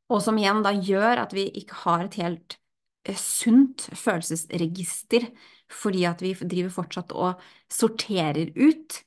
Og 0.09 0.23
som 0.25 0.39
igjen 0.41 0.63
da 0.65 0.73
gjør 0.73 1.25
at 1.25 1.35
vi 1.37 1.45
ikke 1.61 1.83
har 1.83 2.07
et 2.07 2.17
helt 2.23 2.57
eh, 3.05 3.19
sunt 3.19 3.91
følelsesregister, 3.93 5.29
fordi 5.69 6.07
at 6.09 6.25
vi 6.25 6.33
driver 6.41 6.73
fortsatt 6.79 7.13
og 7.13 7.43
sorterer 7.73 8.55
ut 8.57 9.03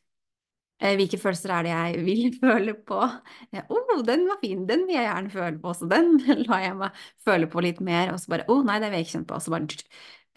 hvilke 0.81 1.19
følelser 1.21 1.53
er 1.55 1.65
det 1.67 1.73
jeg 1.73 2.03
vil 2.07 2.37
føle 2.41 2.75
på? 2.87 2.99
Å, 2.99 3.63
oh, 3.77 4.03
den 4.07 4.25
var 4.29 4.41
fin, 4.43 4.65
den 4.69 4.85
vil 4.87 4.97
jeg 4.97 5.07
gjerne 5.07 5.33
føle 5.33 5.61
på, 5.63 5.73
så 5.77 5.89
den 5.91 6.13
lar 6.47 6.65
jeg 6.65 6.77
meg 6.79 7.01
føle 7.25 7.49
på 7.51 7.65
litt 7.65 7.81
mer. 7.85 8.13
Og 8.13 8.21
så 8.21 8.35
bare 8.35 8.47
å 8.49 8.59
oh, 8.59 8.65
nei, 8.67 8.79
det 8.81 8.91
vil 8.91 9.01
jeg 9.01 9.07
ikke 9.07 9.15
kjenne 9.17 9.31
på. 9.31 9.39
Og 9.39 9.45
så 9.45 9.55
bare 9.55 9.81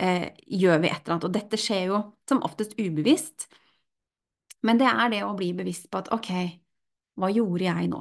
eh, 0.05 0.27
gjør 0.63 0.83
vi 0.85 0.91
et 0.93 0.99
eller 1.01 1.17
annet. 1.17 1.29
Og 1.29 1.37
dette 1.37 1.61
skjer 1.61 1.87
jo 1.93 2.03
som 2.31 2.43
oftest 2.47 2.77
ubevisst. 2.81 3.49
Men 4.65 4.81
det 4.81 4.89
er 4.89 5.13
det 5.13 5.25
å 5.27 5.35
bli 5.37 5.53
bevisst 5.57 5.91
på 5.93 6.01
at 6.01 6.11
ok, 6.15 6.33
hva 7.21 7.29
gjorde 7.33 7.69
jeg 7.69 7.93
nå? 7.93 8.01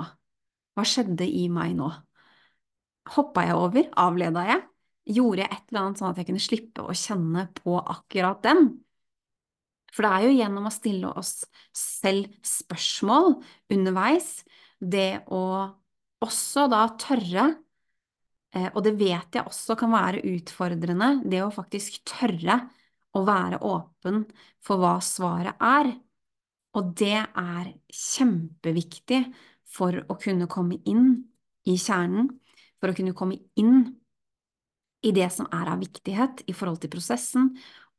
Hva 0.73 0.83
skjedde 0.87 1.27
i 1.27 1.45
meg 1.53 1.75
nå? 1.77 1.91
hoppa 3.11 3.43
jeg 3.47 3.57
over, 3.57 3.89
avleda 3.99 4.45
jeg, 4.47 4.63
gjorde 5.17 5.43
jeg 5.43 5.51
et 5.51 5.71
eller 5.71 5.81
annet 5.81 5.99
sånn 5.99 6.11
at 6.11 6.19
jeg 6.21 6.29
kunne 6.29 6.43
slippe 6.43 6.85
å 6.85 6.95
kjenne 6.95 7.45
på 7.57 7.77
akkurat 7.79 8.43
den. 8.45 8.69
For 9.93 10.05
det 10.05 10.11
er 10.11 10.25
jo 10.25 10.37
gjennom 10.39 10.67
å 10.67 10.73
stille 10.73 11.11
oss 11.13 11.43
selv 11.77 12.31
spørsmål 12.47 13.35
underveis, 13.73 14.41
det 14.81 15.23
å 15.31 15.43
også 16.23 16.65
da 16.71 16.85
tørre, 16.99 17.49
eh, 18.55 18.69
og 18.71 18.81
det 18.85 18.95
vet 18.99 19.37
jeg 19.37 19.45
også 19.45 19.77
kan 19.79 19.93
være 19.93 20.23
utfordrende, 20.33 21.11
det 21.29 21.43
å 21.43 21.51
faktisk 21.53 22.01
tørre 22.09 22.61
å 23.13 23.21
være 23.27 23.61
åpen 23.61 24.23
for 24.63 24.81
hva 24.81 24.97
svaret 25.03 25.59
er. 25.61 25.91
Og 26.73 26.93
det 26.97 27.19
er 27.21 27.67
kjempeviktig 27.93 29.21
for 29.69 29.99
å 30.09 30.17
kunne 30.21 30.49
komme 30.49 30.79
inn 30.89 31.19
i 31.69 31.77
kjernen 31.79 32.31
for 32.83 32.91
å 32.91 32.97
kunne 32.97 33.15
komme 33.15 33.37
inn 33.55 33.85
i 35.07 35.13
det 35.15 35.29
som 35.31 35.47
er 35.55 35.69
av 35.71 35.79
viktighet 35.79 36.43
i 36.51 36.55
forhold 36.55 36.81
til 36.83 36.91
prosessen, 36.91 37.53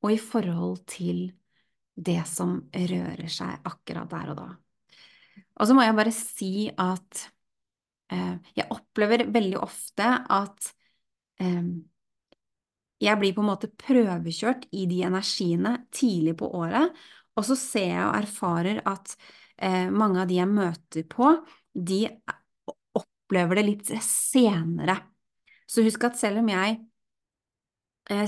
og 0.04 0.12
i 0.12 0.20
forhold 0.20 0.82
til 0.92 1.30
det 1.94 2.20
som 2.26 2.58
rører 2.74 3.30
seg 3.30 3.66
akkurat 3.68 4.10
der 4.10 4.32
og 4.32 4.38
da. 4.40 4.48
Og 5.60 5.68
så 5.68 5.76
må 5.76 5.84
jeg 5.86 5.96
bare 5.96 6.14
si 6.14 6.52
at 6.70 7.24
eh, 8.12 8.36
jeg 8.58 8.70
opplever 8.74 9.26
veldig 9.34 9.60
ofte 9.62 10.08
at 10.34 10.70
eh, 11.42 11.68
jeg 13.04 13.20
blir 13.20 13.34
på 13.36 13.44
en 13.44 13.50
måte 13.50 13.70
prøvekjørt 13.70 14.68
i 14.74 14.86
de 14.90 15.02
energiene 15.06 15.76
tidlig 15.94 16.36
på 16.40 16.48
året, 16.56 16.94
og 17.34 17.46
så 17.46 17.56
ser 17.58 17.90
jeg 17.90 18.04
og 18.06 18.18
erfarer 18.20 18.80
at 18.88 19.14
eh, 19.58 19.90
mange 19.90 20.22
av 20.22 20.30
de 20.30 20.38
jeg 20.38 20.50
møter 20.50 21.06
på, 21.10 21.34
de 21.74 22.06
opplever 22.94 23.58
det 23.58 23.66
litt 23.66 23.94
senere. 24.02 24.96
Så 25.66 25.82
husk 25.86 26.06
at 26.06 26.18
selv 26.20 26.42
om 26.42 26.50
jeg 26.52 26.78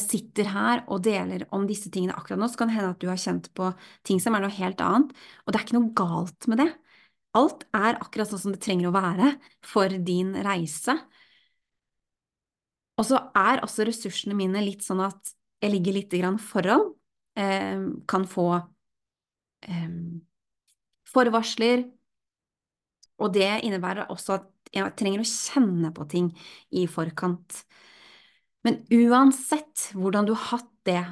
sitter 0.01 0.49
her 0.49 0.81
og 0.89 1.03
deler 1.05 1.43
om 1.53 1.67
disse 1.69 1.91
tingene 1.93 2.15
akkurat 2.17 2.41
nå, 2.41 2.49
så 2.49 2.61
kan 2.63 2.71
det 2.71 2.79
hende 2.79 2.95
at 2.95 3.03
du 3.03 3.11
har 3.11 3.21
kjent 3.21 3.51
på 3.53 3.71
ting 4.09 4.21
som 4.23 4.33
er 4.37 4.45
noe 4.45 4.55
helt 4.57 4.81
annet, 4.81 5.11
og 5.45 5.53
det 5.53 5.59
er 5.59 5.67
ikke 5.67 5.77
noe 5.77 5.93
galt 5.99 6.49
med 6.49 6.63
det. 6.63 6.71
Alt 7.37 7.67
er 7.77 7.99
akkurat 8.01 8.31
sånn 8.31 8.41
som 8.41 8.55
det 8.55 8.63
trenger 8.65 8.89
å 8.89 8.95
være 8.97 9.35
for 9.67 9.93
din 10.07 10.33
reise. 10.47 10.97
Og 12.97 13.05
så 13.05 13.21
er 13.37 13.61
også 13.65 13.85
ressursene 13.85 14.37
mine 14.39 14.63
litt 14.65 14.87
sånn 14.87 15.03
at 15.05 15.35
jeg 15.61 15.73
ligger 15.73 15.97
litt 15.97 16.17
foran, 16.41 16.95
eh, 17.37 17.85
kan 18.09 18.25
få 18.25 18.49
eh, 19.69 19.93
forvarsler, 21.13 21.85
og 23.21 23.33
det 23.33 23.65
innebærer 23.65 24.11
også 24.13 24.37
at 24.37 24.49
jeg 24.75 24.93
trenger 24.99 25.23
å 25.23 25.29
kjenne 25.29 25.93
på 25.95 26.05
ting 26.11 26.31
i 26.77 26.87
forkant. 26.91 27.63
Men 28.67 28.81
uansett 28.91 29.93
hvordan 29.95 30.27
du 30.27 30.35
har 30.35 30.57
hatt 30.57 30.71
det 30.89 31.03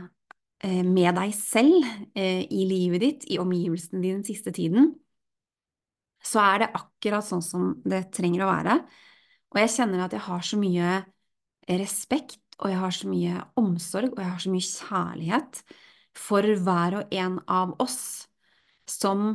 eh, 0.67 0.83
med 0.83 1.15
deg 1.21 1.35
selv 1.39 1.87
eh, 2.19 2.43
i 2.43 2.65
livet 2.67 3.05
ditt, 3.05 3.27
i 3.31 3.39
omgivelsene 3.39 4.03
dine 4.03 4.19
den 4.19 4.27
siste 4.27 4.51
tiden, 4.55 4.91
så 6.25 6.41
er 6.43 6.65
det 6.65 6.73
akkurat 6.75 7.27
sånn 7.27 7.45
som 7.45 7.75
det 7.87 8.09
trenger 8.17 8.43
å 8.43 8.51
være. 8.51 8.79
Og 9.55 9.61
jeg 9.61 9.75
kjenner 9.77 10.07
at 10.07 10.17
jeg 10.17 10.25
har 10.27 10.43
så 10.43 10.59
mye 10.59 10.95
respekt, 11.79 12.41
og 12.59 12.71
jeg 12.73 12.81
har 12.81 12.95
så 12.95 13.11
mye 13.11 13.43
omsorg, 13.61 14.15
og 14.15 14.23
jeg 14.23 14.31
har 14.33 14.43
så 14.43 14.55
mye 14.55 14.69
kjærlighet 14.69 15.61
for 16.19 16.47
hver 16.67 16.99
og 17.01 17.15
en 17.15 17.39
av 17.51 17.75
oss 17.83 18.01
som 18.91 19.35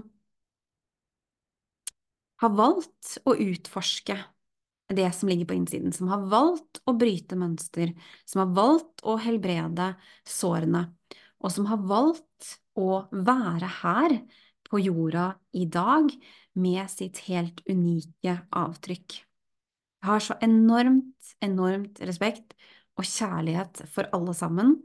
har 2.39 2.51
valgt 2.55 3.17
å 3.27 3.35
utforske 3.35 4.15
det 4.95 5.11
som 5.13 5.29
ligger 5.29 5.45
på 5.45 5.53
innsiden, 5.53 5.93
som 5.93 6.09
har 6.09 6.25
valgt 6.31 6.81
å 6.89 6.95
bryte 6.97 7.37
mønster, 7.37 7.93
som 8.25 8.43
har 8.43 8.53
valgt 8.57 9.03
å 9.05 9.19
helbrede 9.21 9.93
sårene, 10.27 10.87
og 11.39 11.53
som 11.53 11.67
har 11.69 11.81
valgt 11.89 12.55
å 12.79 13.05
være 13.11 13.69
her 13.81 14.17
på 14.69 14.81
jorda 14.81 15.31
i 15.57 15.65
dag 15.69 16.09
med 16.59 16.89
sitt 16.91 17.21
helt 17.27 17.61
unike 17.69 18.35
avtrykk. 18.49 19.19
Jeg 19.99 20.07
har 20.07 20.23
så 20.23 20.37
enormt, 20.43 21.33
enormt 21.43 21.99
respekt 22.07 22.55
og 22.99 23.07
kjærlighet 23.07 23.83
for 23.91 24.09
alle 24.15 24.35
sammen, 24.35 24.77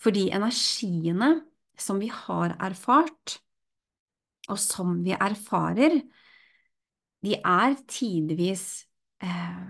fordi 0.00 0.28
energiene 0.34 1.34
som 1.80 2.00
vi 2.00 2.10
har 2.12 2.56
erfart, 2.62 3.40
og 4.50 4.58
som 4.58 5.00
vi 5.04 5.12
erfarer, 5.14 6.00
de 7.20 7.36
er 7.36 7.76
tidvis 7.90 8.86
eh, 9.24 9.62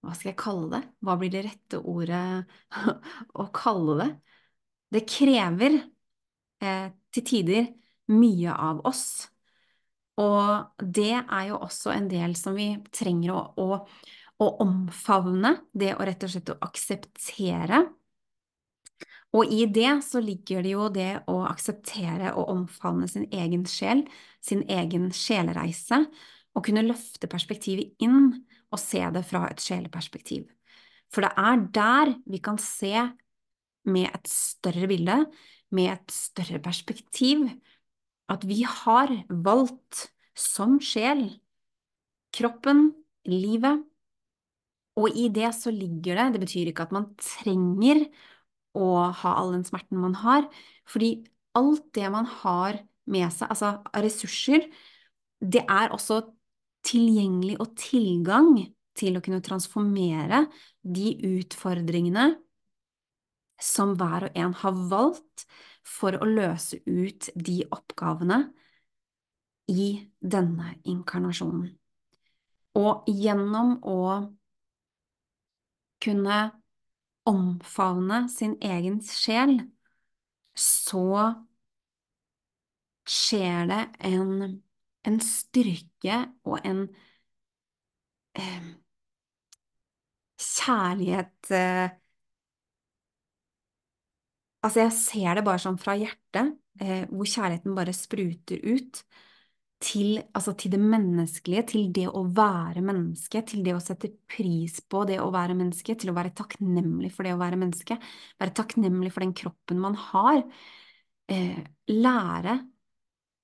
Hva 0.00 0.14
skal 0.16 0.30
jeg 0.32 0.38
kalle 0.40 0.68
det? 0.72 0.82
Hva 1.04 1.16
blir 1.20 1.32
det 1.32 1.44
rette 1.46 1.80
ordet 1.80 2.22
å 3.42 3.48
kalle 3.54 3.98
det? 4.00 4.08
Det 4.90 5.04
krever 5.08 5.76
eh, 6.62 6.88
til 7.14 7.26
tider 7.26 7.68
mye 8.10 8.54
av 8.54 8.80
oss. 8.88 9.04
Og 10.20 10.82
det 10.82 11.14
er 11.20 11.44
jo 11.48 11.60
også 11.62 11.92
en 11.94 12.08
del 12.10 12.34
som 12.36 12.56
vi 12.58 12.72
trenger 12.92 13.32
å, 13.36 13.44
å, 13.60 13.78
å 14.42 14.48
omfavne, 14.64 15.54
det 15.72 15.94
å 15.94 16.04
rett 16.06 16.26
og 16.26 16.32
slett 16.34 16.52
å 16.52 16.58
akseptere. 16.66 17.84
Og 19.36 19.52
i 19.54 19.62
det 19.70 19.92
så 20.02 20.20
ligger 20.22 20.64
det 20.66 20.72
jo 20.74 20.88
det 20.92 21.10
å 21.30 21.38
akseptere 21.46 22.34
og 22.34 22.50
omfavne 22.50 23.06
sin 23.08 23.28
egen 23.30 23.62
sjel, 23.70 24.02
sin 24.42 24.64
egen 24.68 25.10
sjelereise, 25.14 26.02
og 26.54 26.64
kunne 26.66 26.84
løfte 26.86 27.30
perspektivet 27.30 27.94
inn 28.02 28.32
og 28.70 28.80
se 28.80 29.02
det 29.14 29.24
fra 29.26 29.46
et 29.50 29.62
sjeleperspektiv. 29.62 30.46
For 31.10 31.26
det 31.26 31.32
er 31.38 31.66
der 31.74 32.14
vi 32.30 32.40
kan 32.42 32.58
se 32.62 32.94
med 33.90 34.10
et 34.10 34.28
større 34.30 34.88
bilde, 34.90 35.24
med 35.70 35.92
et 35.94 36.12
større 36.12 36.60
perspektiv, 36.62 37.48
at 38.30 38.46
vi 38.46 38.62
har 38.62 39.12
valgt 39.30 40.10
som 40.38 40.78
sjel 40.82 41.26
kroppen, 42.34 42.92
livet, 43.26 43.82
og 45.00 45.16
i 45.16 45.28
det 45.32 45.52
så 45.56 45.70
ligger 45.72 46.18
det 46.18 46.32
Det 46.34 46.40
betyr 46.44 46.70
ikke 46.70 46.86
at 46.86 46.92
man 46.94 47.10
trenger 47.18 48.04
å 48.76 49.10
ha 49.22 49.34
all 49.38 49.54
den 49.54 49.64
smerten 49.66 49.98
man 49.98 50.14
har, 50.20 50.46
fordi 50.86 51.24
alt 51.58 51.86
det 51.96 52.10
man 52.12 52.26
har 52.42 52.78
med 53.10 53.30
seg, 53.34 53.50
altså 53.50 53.80
ressurser, 54.04 54.68
det 55.40 55.64
er 55.66 55.90
også 55.94 56.20
tilgjengelig 56.86 57.58
og 57.60 57.74
tilgang 57.78 58.54
til 58.96 59.16
å 59.16 59.22
kunne 59.24 59.42
transformere 59.44 60.44
de 60.82 61.12
utfordringene 61.38 62.30
som 63.60 63.92
hver 64.00 64.28
og 64.28 64.38
en 64.40 64.54
har 64.62 64.80
valgt 64.90 65.44
for 65.86 66.16
å 66.16 66.28
løse 66.28 66.80
ut 66.86 67.28
de 67.36 67.60
oppgavene 67.72 68.42
i 69.70 69.92
denne 70.20 70.74
inkarnasjonen. 70.88 71.68
Og 72.80 73.08
gjennom 73.10 73.76
å 73.86 74.00
kunne 76.00 76.38
omfavne 77.28 78.24
sin 78.32 78.56
egen 78.64 79.00
sjel, 79.04 79.58
så 80.56 81.04
skjer 83.10 83.68
det 83.70 83.82
en 84.10 84.60
en 85.08 85.20
styrke 85.24 86.16
og 86.44 86.60
en 86.66 86.84
eh, 88.34 88.62
kjærlighet 90.40 91.50
eh, 91.50 91.90
Altså, 94.64 94.82
jeg 94.82 94.92
ser 94.92 95.38
det 95.38 95.44
bare 95.46 95.60
sånn 95.62 95.78
fra 95.80 95.94
hjertet, 95.96 96.50
eh, 96.84 97.06
hvor 97.08 97.28
kjærligheten 97.28 97.76
bare 97.78 97.94
spruter 97.96 98.60
ut 98.68 98.98
til, 99.80 100.18
altså 100.36 100.52
til 100.60 100.74
det 100.74 100.80
menneskelige, 100.82 101.62
til 101.70 101.86
det 101.96 102.04
å 102.12 102.26
være 102.36 102.82
menneske, 102.84 103.40
til 103.48 103.62
det 103.64 103.72
å 103.76 103.80
sette 103.80 104.10
pris 104.28 104.76
på 104.92 105.06
det 105.08 105.16
å 105.24 105.30
være 105.32 105.56
menneske, 105.56 105.96
til 105.96 106.12
å 106.12 106.16
være 106.18 106.34
takknemlig 106.36 107.12
for 107.14 107.24
det 107.24 107.32
å 107.36 107.40
være 107.40 107.56
menneske, 107.62 107.96
være 108.42 108.56
takknemlig 108.60 109.12
for 109.14 109.24
den 109.24 109.32
kroppen 109.40 109.80
man 109.80 109.96
har. 110.10 110.42
Eh, 111.32 111.62
lære 111.88 112.58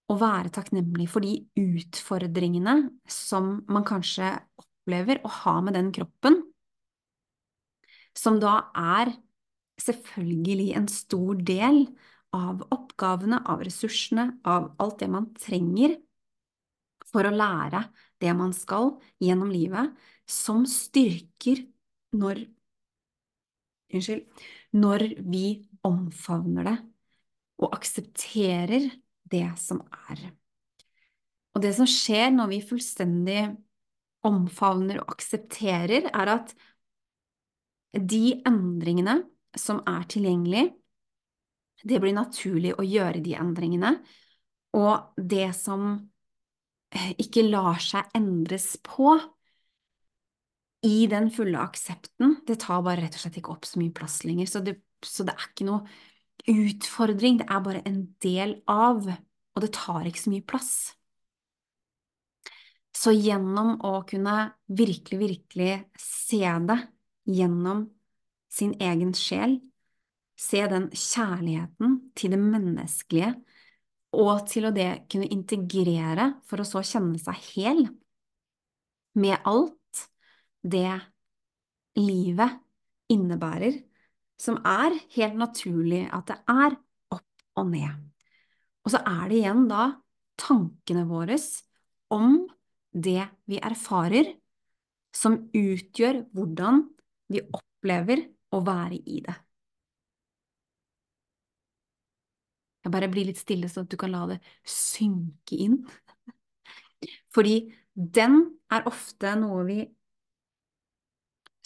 å 0.07 0.16
være 0.21 0.53
takknemlig 0.55 1.09
for 1.11 1.25
de 1.25 1.40
utfordringene 1.59 2.77
som 3.11 3.57
man 3.73 3.87
kanskje 3.87 4.31
opplever 4.61 5.21
å 5.27 5.33
ha 5.42 5.57
med 5.64 5.75
den 5.79 5.90
kroppen, 5.95 6.40
som 8.16 8.38
da 8.40 8.71
er 8.73 9.12
selvfølgelig 9.83 10.69
en 10.79 10.88
stor 10.88 11.40
del 11.47 11.83
av 12.37 12.62
oppgavene, 12.73 13.42
av 13.45 13.64
ressursene, 13.66 14.31
av 14.47 14.71
alt 14.83 15.01
det 15.03 15.09
man 15.12 15.31
trenger 15.37 15.99
for 17.07 17.27
å 17.27 17.35
lære 17.35 17.85
det 18.23 18.33
man 18.37 18.55
skal 18.57 18.95
gjennom 19.23 19.51
livet, 19.53 19.92
som 20.27 20.64
styrker 20.69 21.66
når 22.16 22.47
Unnskyld. 23.95 24.25
Når 24.75 25.03
vi 25.31 25.45
omfavner 25.87 26.66
det 26.66 26.77
og 27.62 27.77
aksepterer 27.77 28.88
det 29.31 29.49
som 29.61 29.83
er. 30.11 30.27
Og 31.57 31.62
det 31.65 31.73
som 31.79 31.89
skjer 31.89 32.31
når 32.35 32.51
vi 32.53 32.65
fullstendig 32.69 33.43
omfavner 34.27 35.01
og 35.01 35.15
aksepterer, 35.17 36.11
er 36.11 36.33
at 36.33 36.53
de 37.97 38.41
endringene 38.47 39.21
som 39.57 39.81
er 39.89 40.05
tilgjengelige, 40.11 40.73
det 41.87 42.01
blir 42.03 42.17
naturlig 42.17 42.75
å 42.77 42.85
gjøre 42.85 43.23
de 43.25 43.37
endringene, 43.39 43.93
og 44.77 45.17
det 45.17 45.49
som 45.57 45.87
eh, 46.93 47.12
ikke 47.23 47.47
lar 47.47 47.81
seg 47.81 48.11
endres 48.17 48.75
på 48.85 49.15
i 50.87 51.07
den 51.11 51.31
fulle 51.33 51.61
aksepten, 51.62 52.41
det 52.47 52.59
tar 52.65 52.85
bare 52.85 53.05
rett 53.05 53.17
og 53.17 53.25
slett 53.25 53.39
ikke 53.41 53.55
opp 53.55 53.69
så 53.69 53.81
mye 53.81 53.95
plass 53.97 54.21
lenger, 54.27 54.51
så 54.51 54.62
det, 54.65 54.77
så 55.05 55.25
det 55.27 55.37
er 55.37 55.49
ikke 55.49 55.69
noe 55.69 55.87
utfordring, 56.51 57.40
det 57.40 57.49
er 57.49 57.64
bare 57.64 57.83
en 57.88 58.03
del 58.22 58.59
av, 58.70 59.07
og 59.09 59.64
det 59.64 59.72
tar 59.77 60.09
ikke 60.09 60.22
så 60.22 60.33
mye 60.33 60.46
plass. 60.46 60.72
Så 62.96 63.12
gjennom 63.12 63.77
å 63.85 64.01
kunne 64.09 64.37
virkelig, 64.66 65.18
virkelig 65.20 65.72
se 66.01 66.40
det 66.68 66.79
gjennom 67.29 67.85
sin 68.53 68.72
egen 68.81 69.12
sjel, 69.16 69.59
se 70.37 70.62
den 70.70 70.88
kjærligheten 70.92 71.99
til 72.16 72.33
det 72.33 72.40
menneskelige, 72.40 73.35
og 74.16 74.46
til 74.49 74.68
å 74.68 74.72
det 74.72 75.09
kunne 75.12 75.29
integrere 75.33 76.31
for 76.49 76.62
å 76.62 76.68
så 76.68 76.81
kjenne 76.87 77.18
seg 77.20 77.40
hel 77.53 77.83
med 79.16 79.37
alt 79.49 80.07
det 80.64 80.92
livet 81.96 82.57
innebærer, 83.12 83.77
som 84.40 84.59
er 84.68 84.96
helt 85.16 85.38
naturlig 85.40 86.05
at 86.12 86.29
det 86.31 86.37
er 86.53 86.77
opp 87.14 87.46
og 87.57 87.70
ned. 87.70 88.03
Og 88.85 88.92
så 88.94 89.01
er 89.03 89.25
det 89.31 89.40
igjen 89.40 89.64
da 89.70 89.87
tankene 90.40 91.07
våre 91.09 91.38
om 92.14 92.37
det 92.92 93.25
vi 93.51 93.59
erfarer, 93.59 94.29
som 95.16 95.38
utgjør 95.57 96.20
hvordan 96.37 96.85
vi 97.33 97.40
opplever 97.42 98.22
å 98.53 98.61
være 98.64 99.01
i 99.01 99.22
det. 99.25 99.35
Jeg 102.85 102.92
bare 102.94 103.09
blir 103.11 103.27
litt 103.27 103.40
stille, 103.40 103.66
så 103.66 103.83
at 103.83 103.90
du 103.90 103.96
kan 103.99 104.12
la 104.14 104.22
det 104.31 104.37
synke 104.70 105.57
inn. 105.59 105.81
Fordi 107.35 107.57
den 107.96 108.38
er 108.70 108.87
ofte 108.87 109.33
noe 109.40 109.64
vi 109.66 109.81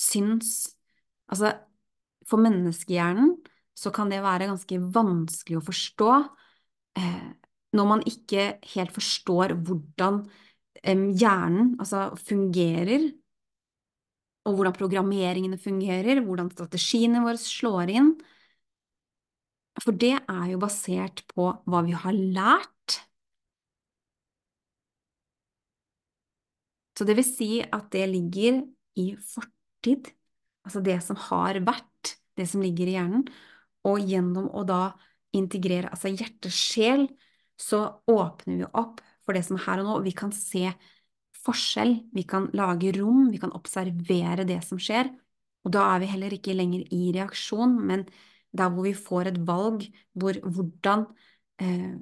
syns 0.00 0.76
Altså, 1.30 1.52
for 2.31 2.43
menneskehjernen 2.43 3.35
så 3.81 3.93
kan 3.95 4.11
det 4.12 4.23
være 4.25 4.49
ganske 4.51 4.79
vanskelig 4.95 5.61
å 5.61 5.64
forstå 5.64 6.11
eh, 7.01 7.31
når 7.77 7.88
man 7.88 8.03
ikke 8.09 8.47
helt 8.75 8.93
forstår 8.95 9.55
hvordan 9.66 10.23
eh, 10.83 11.07
hjernen 11.21 11.75
altså, 11.81 12.11
fungerer, 12.19 13.11
og 14.49 14.57
hvordan 14.57 14.77
programmeringene 14.77 15.59
fungerer, 15.61 16.23
hvordan 16.25 16.49
strategiene 16.53 17.23
våre 17.25 17.40
slår 17.40 17.93
inn. 17.93 18.14
For 19.81 19.97
det 19.97 20.16
er 20.19 20.47
jo 20.51 20.61
basert 20.61 21.23
på 21.31 21.51
hva 21.69 21.83
vi 21.87 21.95
har 21.97 22.16
lært. 22.16 22.97
Så 26.97 27.07
det 27.09 27.16
vil 27.16 27.29
si 27.29 27.53
at 27.62 27.87
det 27.95 28.09
ligger 28.11 28.64
i 29.01 29.12
fortid, 29.16 30.11
altså 30.66 30.83
det 30.85 30.99
som 31.05 31.16
har 31.31 31.61
vært 31.64 31.89
det 32.38 32.47
som 32.51 32.62
ligger 32.64 32.90
i 32.90 32.97
hjernen, 32.97 33.27
og 33.88 34.03
gjennom 34.05 34.51
å 34.53 34.64
da 34.69 34.83
integrere 35.37 35.90
altså 35.93 36.12
hjerte-sjel, 36.12 37.07
så 37.61 37.83
åpner 38.09 38.62
vi 38.62 38.69
opp 38.73 39.01
for 39.25 39.37
det 39.37 39.45
som 39.47 39.59
er 39.59 39.66
her 39.66 39.83
og 39.83 39.88
nå, 39.88 39.97
og 40.01 40.07
vi 40.07 40.14
kan 40.16 40.33
se 40.35 40.71
forskjell, 41.40 41.95
vi 42.12 42.25
kan 42.29 42.49
lage 42.57 42.93
rom, 42.97 43.29
vi 43.33 43.40
kan 43.40 43.53
observere 43.57 44.47
det 44.49 44.61
som 44.66 44.81
skjer, 44.81 45.09
og 45.64 45.73
da 45.75 45.87
er 45.95 46.03
vi 46.03 46.11
heller 46.11 46.35
ikke 46.37 46.57
lenger 46.57 46.87
i 46.97 47.11
reaksjon, 47.16 47.77
men 47.87 48.05
der 48.57 48.73
hvor 48.73 48.87
vi 48.87 48.95
får 48.97 49.31
et 49.31 49.40
valg 49.47 49.85
hvor 50.19 50.38
hvordan 50.43 51.05
eh, 51.62 51.93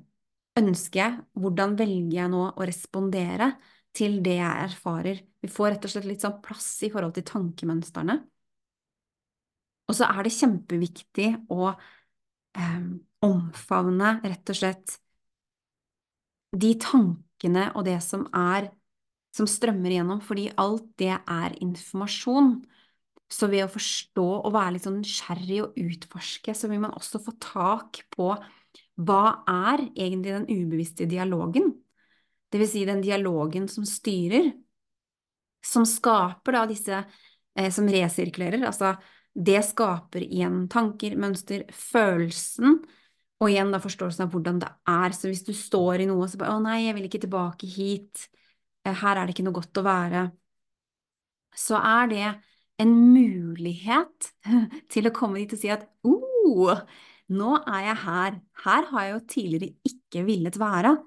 ønsker 0.59 1.01
jeg, 1.01 1.19
hvordan 1.39 1.77
velger 1.79 2.15
jeg 2.23 2.33
nå 2.33 2.45
å 2.51 2.67
respondere 2.67 3.53
til 3.97 4.19
det 4.25 4.39
jeg 4.39 4.65
erfarer? 4.69 5.21
Vi 5.43 5.51
får 5.53 5.75
rett 5.75 5.87
og 5.87 5.93
slett 5.93 6.09
litt 6.09 6.25
sånn 6.25 6.41
plass 6.45 6.71
i 6.87 6.91
forhold 6.93 7.15
til 7.19 7.27
tankemønstrene. 7.29 8.19
Og 9.89 9.97
så 9.97 10.09
er 10.09 10.25
det 10.25 10.35
kjempeviktig 10.37 11.29
å 11.53 11.71
eh, 11.73 12.83
omfavne 13.25 14.19
rett 14.25 14.53
og 14.53 14.59
slett 14.59 14.99
de 16.57 16.75
tankene 16.81 17.71
og 17.77 17.87
det 17.89 17.99
som 18.05 18.27
er 18.37 18.71
som 19.35 19.49
strømmer 19.49 19.93
igjennom, 19.93 20.21
fordi 20.25 20.49
alt 20.59 20.87
det 21.01 21.15
er 21.15 21.57
informasjon. 21.63 22.57
Så 23.29 23.51
ved 23.53 23.67
å 23.67 23.71
forstå 23.71 24.25
og 24.39 24.55
være 24.55 24.75
litt 24.77 24.87
sånn 24.87 25.03
nysgjerrig 25.03 25.59
og 25.67 25.77
utforske, 25.83 26.55
så 26.57 26.71
vil 26.71 26.81
man 26.81 26.97
også 26.97 27.21
få 27.21 27.35
tak 27.43 28.01
på 28.15 28.33
hva 28.99 29.25
er 29.47 29.85
egentlig 29.93 30.33
den 30.33 30.49
ubevisste 30.49 31.07
dialogen? 31.11 31.75
Det 32.49 32.63
vil 32.63 32.71
si 32.71 32.87
den 32.89 33.05
dialogen 33.05 33.69
som 33.71 33.85
styrer, 33.87 34.49
som 35.63 35.85
skaper 35.87 36.57
da 36.57 36.65
disse 36.71 36.97
eh, 36.97 37.69
som 37.75 37.89
resirkulerer, 37.93 38.65
altså 38.65 38.95
det 39.39 39.61
skaper 39.63 40.25
igjen 40.27 40.65
tanker, 40.71 41.15
mønster, 41.21 41.63
følelsen, 41.71 42.81
og 43.39 43.53
igjen 43.53 43.71
da 43.71 43.79
forståelsen 43.83 44.25
av 44.25 44.33
hvordan 44.35 44.59
det 44.65 44.71
er. 44.91 45.15
Så 45.15 45.31
hvis 45.31 45.45
du 45.47 45.53
står 45.55 46.03
i 46.03 46.09
noe 46.11 46.25
og 46.25 46.33
så 46.33 46.41
bare 46.41 46.57
'Å 46.57 46.63
nei, 46.65 46.87
jeg 46.87 46.95
vil 46.97 47.07
ikke 47.07 47.23
tilbake 47.23 47.71
hit', 47.71 48.29
eh, 48.85 48.93
her 48.93 49.17
er 49.17 49.27
det 49.27 49.35
ikke 49.37 49.47
noe 49.47 49.61
godt 49.61 49.79
å 49.79 49.87
være, 49.87 50.33
så 51.55 51.79
er 51.79 52.07
det 52.09 52.43
en 52.79 52.95
mulighet 53.15 54.33
til 54.93 55.07
å 55.07 55.15
komme 55.15 55.39
dit 55.39 55.53
og 55.53 55.59
si 55.59 55.71
at 55.71 55.87
'oh, 56.05 56.83
nå 57.29 57.55
er 57.67 57.81
jeg 57.93 57.97
her, 58.03 58.41
her 58.65 58.83
har 58.91 59.03
jeg 59.05 59.13
jo 59.13 59.27
tidligere 59.35 59.75
ikke 59.87 60.25
villet 60.27 60.59
være'. 60.59 60.99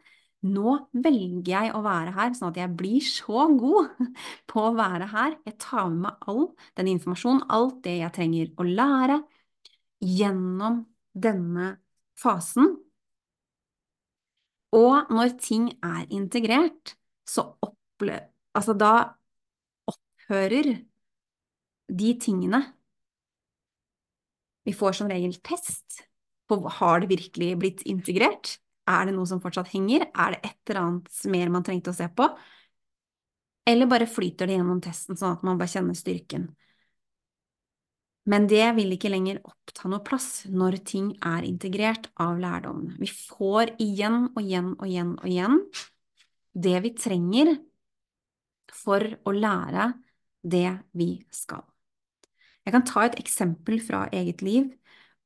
Nå 0.42 0.74
velger 1.06 1.52
jeg 1.52 1.74
å 1.78 1.84
være 1.86 2.14
her, 2.16 2.32
sånn 2.34 2.50
at 2.50 2.58
jeg 2.58 2.74
blir 2.78 3.04
så 3.06 3.46
god 3.60 3.92
på 4.50 4.64
å 4.70 4.74
være 4.78 5.10
her. 5.12 5.36
Jeg 5.46 5.58
tar 5.62 5.90
med 5.92 6.08
meg 6.08 6.30
all 6.32 6.48
den 6.80 6.90
informasjonen, 6.96 7.46
alt 7.54 7.84
det 7.86 8.00
jeg 8.00 8.16
trenger 8.16 8.50
å 8.58 8.66
lære, 8.66 9.20
gjennom 10.02 10.82
denne 11.14 11.76
fasen. 12.18 12.74
Og 14.74 15.12
når 15.14 15.36
ting 15.44 15.68
er 15.84 16.08
integrert, 16.16 16.96
så 17.28 17.52
opple 17.62 18.18
altså 18.58 18.74
da 18.76 18.94
opphører 19.92 20.74
de 21.92 22.14
tingene 22.20 22.62
Vi 24.62 24.74
får 24.78 24.94
som 24.94 25.10
regel 25.10 25.34
test 25.42 26.04
på 26.46 26.60
har 26.78 27.02
det 27.02 27.10
virkelig 27.10 27.56
blitt 27.58 27.80
integrert. 27.90 28.60
Er 28.90 29.06
det 29.08 29.14
noe 29.16 29.30
som 29.30 29.42
fortsatt 29.44 29.70
henger? 29.74 30.08
Er 30.10 30.36
det 30.36 30.42
et 30.48 30.72
eller 30.72 30.82
annet 30.82 31.22
mer 31.34 31.54
man 31.54 31.66
trengte 31.66 31.94
å 31.94 31.98
se 31.98 32.08
på? 32.10 32.28
Eller 33.70 33.90
bare 33.90 34.10
flyter 34.10 34.50
det 34.50 34.58
gjennom 34.58 34.82
testen, 34.82 35.18
sånn 35.20 35.38
at 35.38 35.46
man 35.46 35.60
bare 35.60 35.72
kjenner 35.72 35.98
styrken? 35.98 36.50
Men 38.30 38.46
det 38.50 38.68
vil 38.78 38.94
ikke 38.94 39.10
lenger 39.10 39.40
oppta 39.48 39.90
noe 39.90 40.04
plass 40.06 40.44
når 40.50 40.78
ting 40.86 41.10
er 41.26 41.46
integrert 41.48 42.10
av 42.22 42.38
lærdommene. 42.42 43.00
Vi 43.02 43.10
får 43.10 43.74
igjen 43.82 44.28
og 44.36 44.42
igjen 44.44 44.74
og 44.76 44.86
igjen 44.88 45.16
og 45.18 45.30
igjen 45.30 45.58
det 46.52 46.78
vi 46.84 46.94
trenger 46.98 47.56
for 48.82 49.06
å 49.26 49.34
lære 49.34 49.92
det 50.42 50.70
vi 50.98 51.14
skal. 51.34 51.64
Jeg 52.66 52.76
kan 52.76 52.86
ta 52.86 53.08
et 53.08 53.18
eksempel 53.22 53.82
fra 53.82 54.06
eget 54.14 54.44
liv, 54.46 54.70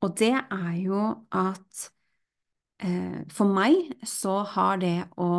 og 0.03 0.15
det 0.19 0.33
er 0.37 0.73
jo 0.79 1.01
at 1.35 1.89
for 3.31 3.47
meg 3.55 3.93
så 4.07 4.41
har 4.51 4.81
det 4.81 4.97
å 5.21 5.29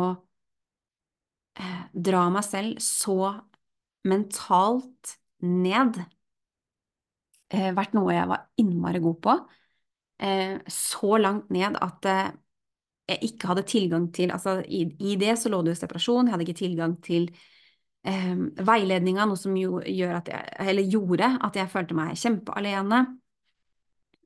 eh, 1.59 1.83
dra 1.93 2.25
meg 2.33 2.45
selv 2.47 2.81
så 2.83 3.33
mentalt 4.07 5.17
ned 5.45 5.99
eh, 7.53 7.71
vært 7.77 7.93
noe 7.97 8.15
jeg 8.15 8.31
var 8.31 8.47
innmari 8.61 9.03
god 9.03 9.21
på. 9.23 9.37
Så 10.73 11.17
langt 11.21 11.51
ned 11.53 11.75
at 11.77 12.07
jeg 13.07 13.19
ikke 13.21 13.51
hadde 13.51 13.63
tilgang 13.67 14.07
til 14.13 14.31
Altså, 14.33 14.63
i, 14.67 15.15
det 15.19 15.37
så 15.39 15.49
lå 15.49 15.61
det 15.61 15.75
jo 15.75 15.79
separasjon, 15.81 16.27
jeg 16.27 16.33
hadde 16.33 16.47
ikke 16.47 16.59
tilgang 16.59 16.95
til 17.03 17.29
eh, 18.07 18.33
veiledninga, 18.67 19.27
noe 19.29 19.39
som 19.39 19.55
jo 19.59 19.79
gjør 19.85 20.17
at 20.19 20.31
jeg, 20.33 20.87
gjorde 20.91 21.29
at 21.47 21.59
jeg 21.59 21.71
følte 21.71 21.97
meg 21.97 22.17
kjempealene. 22.19 23.01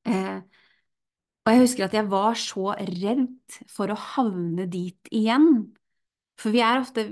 Eh, 0.08 0.42
og 1.42 1.50
jeg 1.50 1.62
husker 1.64 1.88
at 1.88 1.96
jeg 1.98 2.10
var 2.12 2.36
så 2.38 2.74
redd 2.78 3.62
for 3.72 3.90
å 3.90 3.98
havne 3.98 4.68
dit 4.70 5.10
igjen. 5.14 5.72
For 6.38 6.54
vi 6.54 6.62
er 6.66 6.82
ofte 6.82 7.06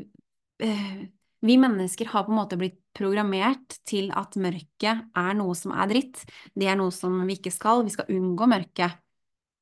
eh, 0.62 1.00
Vi 1.46 1.56
mennesker 1.56 2.10
har 2.12 2.26
på 2.28 2.34
en 2.34 2.38
måte 2.42 2.58
blitt 2.60 2.78
programmert 2.94 3.78
til 3.88 4.10
at 4.18 4.36
mørket 4.36 5.06
er 5.18 5.38
noe 5.40 5.56
som 5.56 5.72
er 5.72 5.88
dritt. 5.90 6.26
Det 6.54 6.68
er 6.68 6.76
noe 6.78 6.92
som 6.94 7.16
vi 7.26 7.38
ikke 7.40 7.54
skal. 7.54 7.86
Vi 7.88 7.94
skal 7.96 8.12
unngå 8.12 8.50
mørket. 8.52 9.00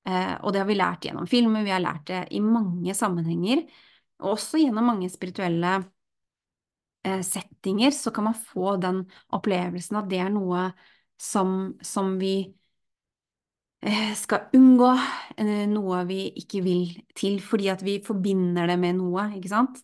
Eh, 0.08 0.34
og 0.42 0.52
det 0.52 0.64
har 0.64 0.70
vi 0.70 0.80
lært 0.80 1.06
gjennom 1.06 1.28
filmer, 1.30 1.66
vi 1.68 1.76
har 1.76 1.84
lært 1.84 2.08
det 2.10 2.24
i 2.36 2.42
mange 2.44 2.96
sammenhenger. 2.98 3.64
Og 4.24 4.34
også 4.36 4.60
gjennom 4.62 4.88
mange 4.90 5.10
spirituelle 5.14 5.74
eh, 7.06 7.22
settinger 7.24 7.92
så 7.96 8.12
kan 8.16 8.30
man 8.30 8.38
få 8.40 8.76
den 8.82 9.04
opplevelsen 9.36 10.00
at 10.00 10.10
det 10.12 10.22
er 10.24 10.32
noe 10.34 10.70
som, 11.22 11.76
som 11.86 12.16
vi 12.22 12.36
skal 14.18 14.50
unngå 14.58 14.90
eh, 15.38 15.66
noe 15.70 16.02
vi 16.10 16.24
ikke 16.42 16.62
vil 16.66 16.96
til, 17.18 17.38
fordi 17.44 17.70
at 17.72 17.84
vi 17.86 18.00
forbinder 18.04 18.68
det 18.68 18.78
med 18.82 18.98
noe, 19.00 19.30
ikke 19.38 19.52
sant? 19.52 19.82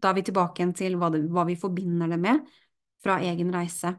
Da 0.00 0.10
er 0.10 0.18
vi 0.18 0.26
tilbake 0.28 0.60
igjen 0.60 0.74
til 0.76 0.96
hva, 1.00 1.10
det, 1.12 1.24
hva 1.32 1.46
vi 1.48 1.56
forbinder 1.60 2.10
det 2.12 2.20
med 2.20 2.44
fra 3.00 3.18
egen 3.24 3.52
reise. 3.54 3.94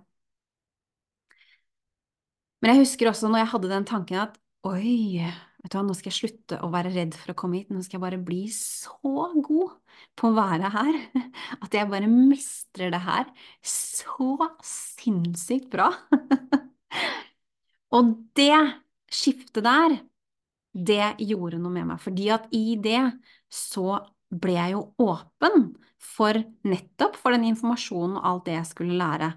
Men 2.61 2.75
jeg 2.75 2.83
husker 2.83 3.09
også 3.09 3.29
når 3.29 3.41
jeg 3.41 3.51
hadde 3.55 3.71
den 3.71 3.87
tanken 3.89 4.19
at 4.21 4.35
oi, 4.69 5.21
vet 5.63 5.73
du 5.73 5.77
hva, 5.77 5.85
nå 5.87 5.95
skal 5.97 6.11
jeg 6.11 6.19
slutte 6.19 6.59
å 6.61 6.69
være 6.73 6.91
redd 6.93 7.17
for 7.17 7.33
å 7.33 7.37
komme 7.37 7.57
hit, 7.57 7.71
nå 7.73 7.81
skal 7.81 7.97
jeg 7.97 8.03
bare 8.03 8.21
bli 8.21 8.43
så 8.53 8.93
god 9.01 9.73
på 10.17 10.29
å 10.29 10.35
være 10.37 10.69
her, 10.73 10.99
at 11.65 11.73
jeg 11.73 11.89
bare 11.89 12.09
mestrer 12.11 12.93
det 12.93 13.01
her 13.01 13.25
så 13.65 14.51
sinnssykt 14.65 15.71
bra. 15.73 15.89
Og 17.97 18.13
det 18.37 18.53
skiftet 19.11 19.63
der, 19.65 19.99
det 20.71 21.15
gjorde 21.19 21.59
noe 21.59 21.73
med 21.73 21.89
meg, 21.89 21.99
fordi 22.01 22.29
at 22.31 22.47
i 22.55 22.77
det 22.79 23.03
så 23.51 23.99
ble 24.31 24.55
jeg 24.55 24.75
jo 24.77 24.83
åpen 25.03 25.73
for 26.01 26.39
nettopp 26.67 27.17
for 27.19 27.35
den 27.35 27.49
informasjonen 27.51 28.15
og 28.17 28.27
alt 28.29 28.45
det 28.47 28.55
jeg 28.55 28.69
skulle 28.69 28.99
lære. 28.99 29.33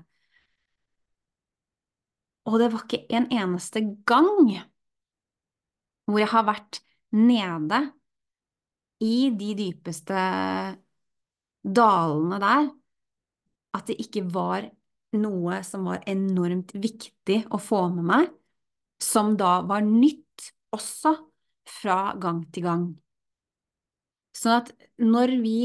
Og 2.44 2.58
det 2.60 2.70
var 2.72 2.84
ikke 2.84 3.02
en 3.16 3.26
eneste 3.32 3.82
gang 4.06 4.54
hvor 6.04 6.20
jeg 6.20 6.30
har 6.30 6.46
vært 6.46 6.80
nede 7.16 7.80
i 9.04 9.30
de 9.34 9.50
dypeste 9.58 10.24
dalene 11.64 12.40
der, 12.42 12.68
at 13.74 13.88
det 13.88 13.98
ikke 14.04 14.24
var 14.34 14.68
noe 15.16 15.60
som 15.66 15.88
var 15.88 16.04
enormt 16.10 16.74
viktig 16.76 17.44
å 17.54 17.60
få 17.62 17.86
med 17.94 18.08
meg, 18.10 18.28
som 19.04 19.34
da 19.38 19.58
var 19.68 19.84
nytt 19.86 20.50
også 20.74 21.14
fra 21.68 21.98
gang 22.20 22.42
til 22.52 22.66
gang. 22.66 22.86
Sånn 24.34 24.56
at 24.58 24.72
når 25.00 25.36
vi 25.44 25.58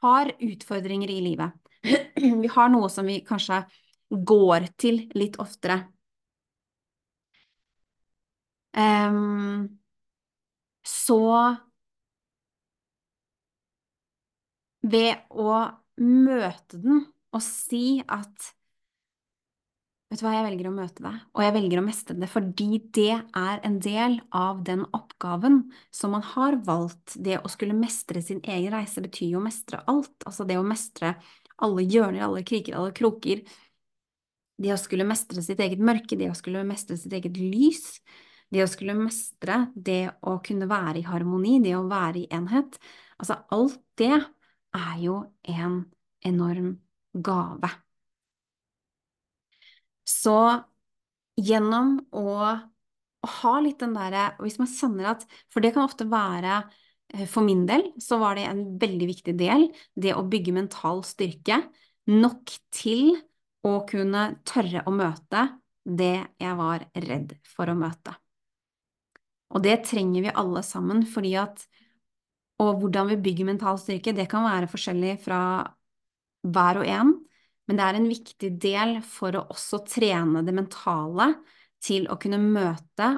har 0.00 0.30
utfordringer 0.40 1.10
i 1.10 1.20
livet, 1.24 1.56
vi 2.44 2.52
har 2.54 2.70
noe 2.72 2.88
som 2.92 3.08
vi 3.08 3.18
kanskje 3.26 3.64
går 4.14 4.68
til 4.80 5.02
litt 5.18 5.36
oftere 5.42 5.80
um, 8.76 9.68
Så 10.84 11.18
ved 14.84 15.24
å 15.30 15.56
møte 16.04 16.78
den 16.82 17.06
og 17.34 17.42
si 17.42 18.02
at 18.04 18.52
Vet 20.12 20.20
du 20.20 20.26
hva, 20.26 20.34
jeg 20.36 20.44
velger 20.46 20.68
å 20.68 20.74
møte 20.74 21.02
deg, 21.02 21.22
og 21.34 21.42
jeg 21.42 21.54
velger 21.56 21.80
å 21.80 21.84
mestre 21.86 22.14
det 22.20 22.28
fordi 22.30 22.66
det 22.94 23.14
er 23.16 23.62
en 23.66 23.78
del 23.82 24.18
av 24.36 24.60
den 24.66 24.84
oppgaven 24.94 25.62
som 25.94 26.12
man 26.14 26.22
har 26.34 26.58
valgt. 26.66 27.16
Det 27.18 27.40
å 27.40 27.50
skulle 27.50 27.74
mestre 27.74 28.22
sin 28.22 28.42
egen 28.44 28.74
reise 28.76 29.02
betyr 29.02 29.32
jo 29.32 29.40
å 29.40 29.46
mestre 29.46 29.80
alt, 29.90 30.14
altså 30.28 30.46
det 30.46 30.58
å 30.60 30.66
mestre 30.66 31.16
alle 31.64 31.86
hjørner, 31.88 32.26
alle 32.28 32.44
kriker, 32.46 32.76
alle 32.78 32.94
kroker. 32.94 33.42
Det 34.60 34.70
å 34.70 34.78
skulle 34.78 35.06
mestre 35.08 35.42
sitt 35.42 35.58
eget 35.64 35.82
mørke, 35.82 36.18
det 36.20 36.28
å 36.30 36.36
skulle 36.38 36.62
mestre 36.68 36.98
sitt 37.00 37.14
eget 37.16 37.40
lys, 37.40 37.98
det 38.54 38.62
å 38.62 38.70
skulle 38.70 38.94
mestre 38.94 39.64
det 39.74 40.12
å 40.22 40.36
kunne 40.46 40.68
være 40.70 41.00
i 41.00 41.08
harmoni, 41.08 41.56
det 41.64 41.74
å 41.74 41.88
være 41.90 42.22
i 42.22 42.28
enhet. 42.38 42.78
Altså 43.18 43.40
alt 43.56 43.80
det 43.98 44.12
er 44.14 44.94
jo 45.02 45.24
en 45.50 45.80
enorm 46.22 46.76
gave. 47.14 47.72
Så 50.24 50.36
gjennom 51.40 51.98
å, 52.14 52.28
ha 53.24 53.52
litt 53.64 53.80
den 53.80 53.94
derre 53.96 54.34
Hvis 54.44 54.58
man 54.60 54.68
kjenner 54.68 55.14
at 55.14 55.22
For 55.48 55.64
det 55.64 55.70
kan 55.72 55.86
ofte 55.86 56.04
være 56.10 56.58
eh, 57.14 57.24
For 57.24 57.40
min 57.46 57.62
del 57.68 57.86
så 58.02 58.18
var 58.20 58.36
det 58.36 58.44
en 58.50 58.64
veldig 58.80 59.08
viktig 59.08 59.32
del, 59.40 59.70
det 59.96 60.12
å 60.12 60.26
bygge 60.28 60.52
mental 60.56 61.00
styrke. 61.08 61.62
Nok 62.12 62.52
til 62.74 63.14
å 63.64 63.78
kunne 63.88 64.26
tørre 64.44 64.84
å 64.84 64.92
møte 64.92 65.46
det 65.84 66.18
jeg 66.40 66.58
var 66.58 66.84
redd 67.00 67.32
for 67.48 67.72
å 67.72 67.76
møte. 67.76 68.12
Og 69.56 69.64
det 69.64 69.78
trenger 69.88 70.26
vi 70.26 70.36
alle 70.36 70.60
sammen, 70.66 71.04
fordi 71.08 71.34
at 71.40 71.64
Og 72.62 72.76
hvordan 72.82 73.08
vi 73.10 73.16
bygger 73.24 73.48
mental 73.48 73.80
styrke, 73.80 74.12
det 74.14 74.28
kan 74.30 74.44
være 74.46 74.68
forskjellig 74.70 75.16
fra 75.24 75.40
hver 76.44 76.82
og 76.82 76.86
en, 76.86 77.14
men 77.68 77.78
det 77.78 77.84
er 77.86 77.98
en 77.98 78.08
viktig 78.10 78.50
del 78.60 78.98
for 79.06 79.36
å 79.38 79.46
også 79.54 79.82
trene 79.88 80.44
det 80.44 80.54
mentale 80.56 81.30
til 81.84 82.08
å 82.12 82.18
kunne 82.20 82.40
møte 82.40 83.10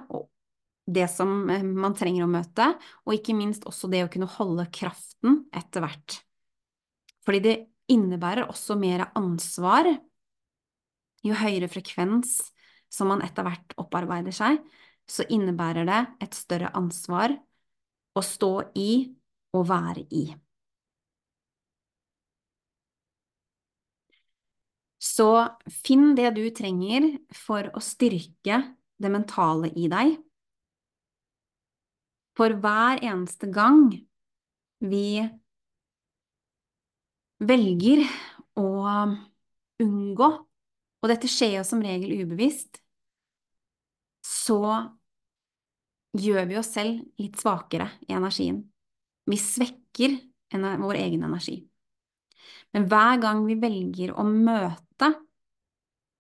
det 0.87 1.09
som 1.11 1.49
eh, 1.51 1.65
man 1.67 1.97
trenger 1.99 2.27
å 2.27 2.31
møte, 2.31 2.69
og 3.07 3.17
ikke 3.17 3.35
minst 3.35 3.67
også 3.67 3.91
det 3.91 4.05
å 4.07 4.11
kunne 4.13 4.31
holde 4.37 4.69
kraften 4.75 5.43
etter 5.55 5.83
hvert. 5.83 6.21
Fordi 7.27 7.43
det 7.43 7.57
innebærer 7.91 8.47
også 8.47 8.77
mer 8.79 9.09
ansvar 9.19 9.91
jo 11.27 11.35
høyere 11.35 11.69
frekvens 11.71 12.39
som 12.93 13.11
man 13.11 13.23
etter 13.27 13.47
hvert 13.47 13.75
opparbeider 13.83 14.35
seg, 14.35 14.61
så 15.07 15.27
innebærer 15.31 15.87
det 15.87 16.01
et 16.23 16.35
større 16.39 16.71
ansvar 16.79 17.35
å 18.17 18.23
stå 18.23 18.53
i 18.79 18.91
og 19.55 19.67
være 19.69 20.07
i. 20.15 20.29
Så 25.17 25.29
finn 25.73 26.15
det 26.17 26.35
du 26.37 26.45
trenger 26.53 27.09
for 27.33 27.71
å 27.73 27.81
styrke 27.81 28.59
det 29.01 29.11
mentale 29.13 29.71
i 29.73 29.89
deg. 29.89 30.17
For 32.37 32.53
hver 32.61 33.01
eneste 33.01 33.49
gang 33.49 33.89
vi 34.85 35.25
velger 37.41 38.05
å 38.61 38.69
unngå, 39.81 40.29
og 41.01 41.13
dette 41.13 41.31
skjer 41.31 41.59
jo 41.59 41.65
som 41.69 41.85
regel 41.85 42.13
ubevisst, 42.25 42.81
så 44.27 44.61
gjør 46.17 46.49
vi 46.51 46.59
oss 46.61 46.73
selv 46.77 47.05
litt 47.21 47.41
svakere 47.41 47.89
i 48.09 48.17
energien. 48.17 48.65
Vi 49.29 49.39
svekker 49.41 50.19
vår 50.53 50.99
egen 51.01 51.25
energi. 51.27 51.61
Men 52.73 52.87
hver 52.91 53.21
gang 53.23 53.45
vi 53.49 53.57
velger 53.61 54.13
å 54.17 54.25
møte 54.27 54.86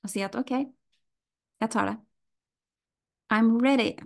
og 0.06 0.12
si 0.12 0.22
at 0.24 0.36
ok, 0.38 0.52
jeg 1.62 1.72
tar 1.72 1.90
det. 1.90 1.96
I'm 3.32 3.56
ready. 3.62 3.96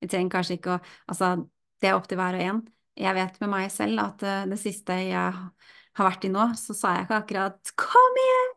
Vi 0.00 0.08
trenger 0.08 0.36
kanskje 0.36 0.58
ikke 0.58 0.76
å 0.76 0.80
Altså, 1.10 1.32
det 1.80 1.90
er 1.90 1.96
opp 1.98 2.08
til 2.08 2.20
hver 2.20 2.38
og 2.38 2.44
en. 2.44 2.62
Jeg 3.00 3.16
vet 3.16 3.38
med 3.42 3.52
meg 3.52 3.70
selv 3.72 4.02
at 4.02 4.24
uh, 4.26 4.46
det 4.50 4.58
siste 4.60 4.96
jeg 5.08 5.38
har 5.98 6.06
vært 6.06 6.26
i 6.26 6.30
nå, 6.32 6.50
så 6.58 6.76
sa 6.76 6.94
jeg 6.96 7.06
ikke 7.06 7.20
akkurat 7.22 7.72
'kom 7.78 8.20
igjen'! 8.24 8.50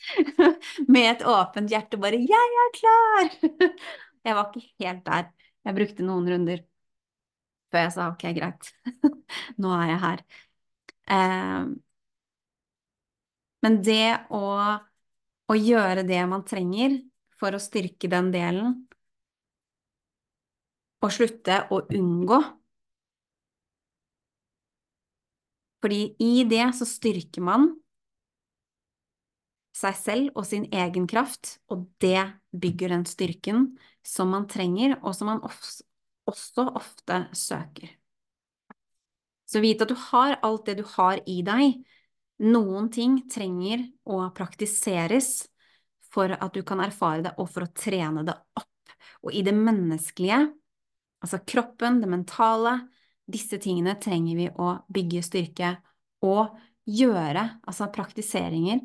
med 0.94 1.06
et 1.10 1.26
åpent 1.26 1.70
hjerte 1.70 2.00
bare 2.00 2.18
'jeg 2.20 2.56
er 2.64 2.72
klar'! 2.78 3.36
jeg 4.26 4.34
var 4.36 4.50
ikke 4.50 4.66
helt 4.84 5.04
der. 5.06 5.30
Jeg 5.64 5.76
brukte 5.76 6.06
noen 6.06 6.28
runder 6.30 6.64
før 7.70 7.84
jeg 7.86 7.92
sa 7.94 8.08
ok, 8.10 8.24
greit, 8.34 8.70
nå 9.62 9.72
er 9.76 9.86
jeg 9.92 10.00
her. 10.04 10.22
Eh, 11.16 11.70
men 13.64 13.80
det 13.84 14.04
å, 14.32 14.40
å, 15.50 15.56
gjøre 15.58 16.06
det 16.06 16.20
man 16.30 16.46
trenger 16.46 17.00
for 17.40 17.56
å 17.56 17.62
styrke 17.62 18.10
den 18.12 18.30
delen, 18.34 18.78
og 21.00 21.12
slutte 21.14 21.62
å 21.72 21.80
unngå 21.96 22.40
Fordi 25.80 26.00
i 26.20 26.44
det 26.44 26.66
så 26.76 26.84
styrker 26.84 27.44
man 27.44 27.70
seg 29.80 29.96
selv 29.96 30.36
og 30.36 30.44
sin 30.44 30.66
egen 30.68 31.06
kraft, 31.08 31.56
og 31.72 31.86
det 32.04 32.20
bygger 32.52 32.92
den 32.92 33.06
styrken 33.08 33.70
som 34.04 34.32
man 34.34 34.48
trenger, 34.50 34.98
og 35.00 35.16
som 35.16 35.30
man 35.32 35.40
også 35.40 36.66
ofte 36.76 37.22
søker. 37.36 37.94
Så 39.48 39.62
vit 39.64 39.80
at 39.82 39.90
du 39.90 39.96
har 40.12 40.36
alt 40.46 40.68
det 40.68 40.76
du 40.78 40.84
har 40.92 41.22
i 41.26 41.40
deg. 41.46 41.80
Noen 42.40 42.88
ting 42.92 43.18
trenger 43.28 43.82
å 44.08 44.22
praktiseres 44.32 45.44
for 46.10 46.32
at 46.32 46.54
du 46.56 46.62
kan 46.66 46.80
erfare 46.82 47.24
det, 47.26 47.34
og 47.38 47.50
for 47.52 47.66
å 47.66 47.72
trene 47.76 48.24
det 48.26 48.34
opp. 48.56 48.94
Og 49.20 49.34
i 49.36 49.42
det 49.44 49.52
menneskelige, 49.54 50.40
altså 51.20 51.42
kroppen, 51.44 52.00
det 52.00 52.08
mentale, 52.10 52.78
disse 53.30 53.60
tingene 53.62 53.98
trenger 54.00 54.38
vi 54.38 54.48
å 54.56 54.72
bygge 54.90 55.22
styrke 55.22 55.74
og 56.26 56.56
gjøre, 56.88 57.44
altså 57.68 57.90
praktiseringer, 57.92 58.80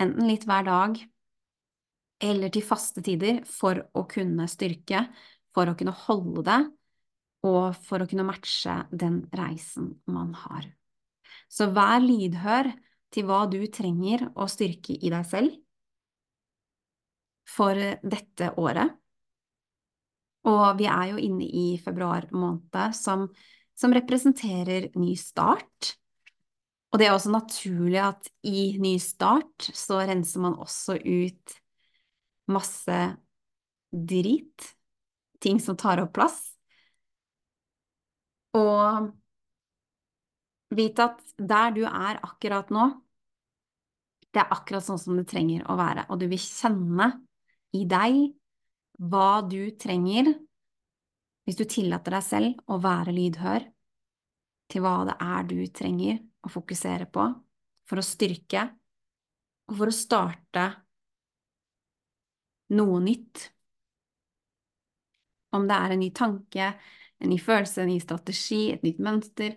enten 0.00 0.26
litt 0.26 0.46
hver 0.48 0.64
dag 0.66 0.96
eller 2.24 2.52
til 2.54 2.64
faste 2.64 3.02
tider, 3.04 3.42
for 3.44 3.82
å 3.92 4.06
kunne 4.08 4.46
styrke, 4.48 5.02
for 5.54 5.68
å 5.68 5.76
kunne 5.76 5.94
holde 6.06 6.44
det, 6.46 6.60
og 7.44 7.76
for 7.84 8.00
å 8.00 8.08
kunne 8.08 8.24
matche 8.24 8.78
den 8.90 9.20
reisen 9.36 9.92
man 10.08 10.32
har. 10.46 10.70
Så 11.52 11.68
vær 11.74 12.00
lydhør 12.00 12.70
til 13.14 13.28
hva 13.28 13.44
du 13.50 13.60
trenger 13.70 14.26
å 14.34 14.48
styrke 14.50 14.96
i 14.98 15.12
deg 15.12 15.26
selv 15.28 15.54
for 17.54 17.78
dette 18.02 18.50
året. 18.58 18.94
Og 20.50 20.64
vi 20.76 20.88
er 20.90 21.12
jo 21.12 21.20
inne 21.20 21.46
i 21.46 21.66
februar 21.80 22.26
måned, 22.34 22.96
som, 22.96 23.28
som 23.76 23.94
representerer 23.96 24.90
ny 25.00 25.14
start. 25.16 25.94
Og 26.92 27.00
det 27.00 27.08
er 27.08 27.14
også 27.14 27.32
naturlig 27.32 28.00
at 28.02 28.28
i 28.46 28.74
ny 28.82 28.96
start 29.02 29.70
så 29.74 30.02
renser 30.04 30.44
man 30.44 30.58
også 30.62 30.98
ut 31.00 31.56
masse 32.50 32.98
drit, 33.94 34.74
ting 35.40 35.60
som 35.62 35.78
tar 35.80 36.02
opp 36.02 36.12
plass. 36.18 36.38
Og 38.54 39.10
vite 40.74 41.08
at 41.08 41.34
der 41.38 41.74
du 41.74 41.82
er 41.88 42.20
akkurat 42.22 42.70
nå, 42.74 42.90
det 44.34 44.42
er 44.42 44.54
akkurat 44.54 44.84
sånn 44.84 44.98
som 44.98 45.18
det 45.18 45.28
trenger 45.30 45.62
å 45.70 45.76
være, 45.78 46.08
og 46.10 46.18
du 46.18 46.26
vil 46.30 46.40
kjenne 46.42 47.10
i 47.74 47.84
deg 47.90 48.18
hva 49.10 49.42
du 49.46 49.70
trenger 49.78 50.32
hvis 51.44 51.58
du 51.58 51.64
tillater 51.68 52.16
deg 52.16 52.24
selv 52.24 52.70
å 52.72 52.78
være 52.82 53.14
lydhør 53.14 53.66
til 54.72 54.84
hva 54.84 54.94
det 55.08 55.16
er 55.22 55.48
du 55.50 55.58
trenger 55.76 56.22
å 56.44 56.52
fokusere 56.52 57.08
på 57.12 57.26
for 57.88 58.00
å 58.00 58.06
styrke 58.06 58.64
og 59.68 59.76
for 59.78 59.90
å 59.90 59.96
starte 59.96 60.64
noe 62.74 63.00
nytt. 63.04 63.48
Om 65.54 65.68
det 65.68 65.78
er 65.78 65.94
en 65.94 66.02
ny 66.02 66.10
tanke, 66.16 66.70
en 67.22 67.30
ny 67.30 67.38
følelse, 67.40 67.84
en 67.84 67.92
ny 67.92 68.00
strategi, 68.02 68.62
et 68.72 68.84
nytt 68.86 69.02
mønster, 69.04 69.54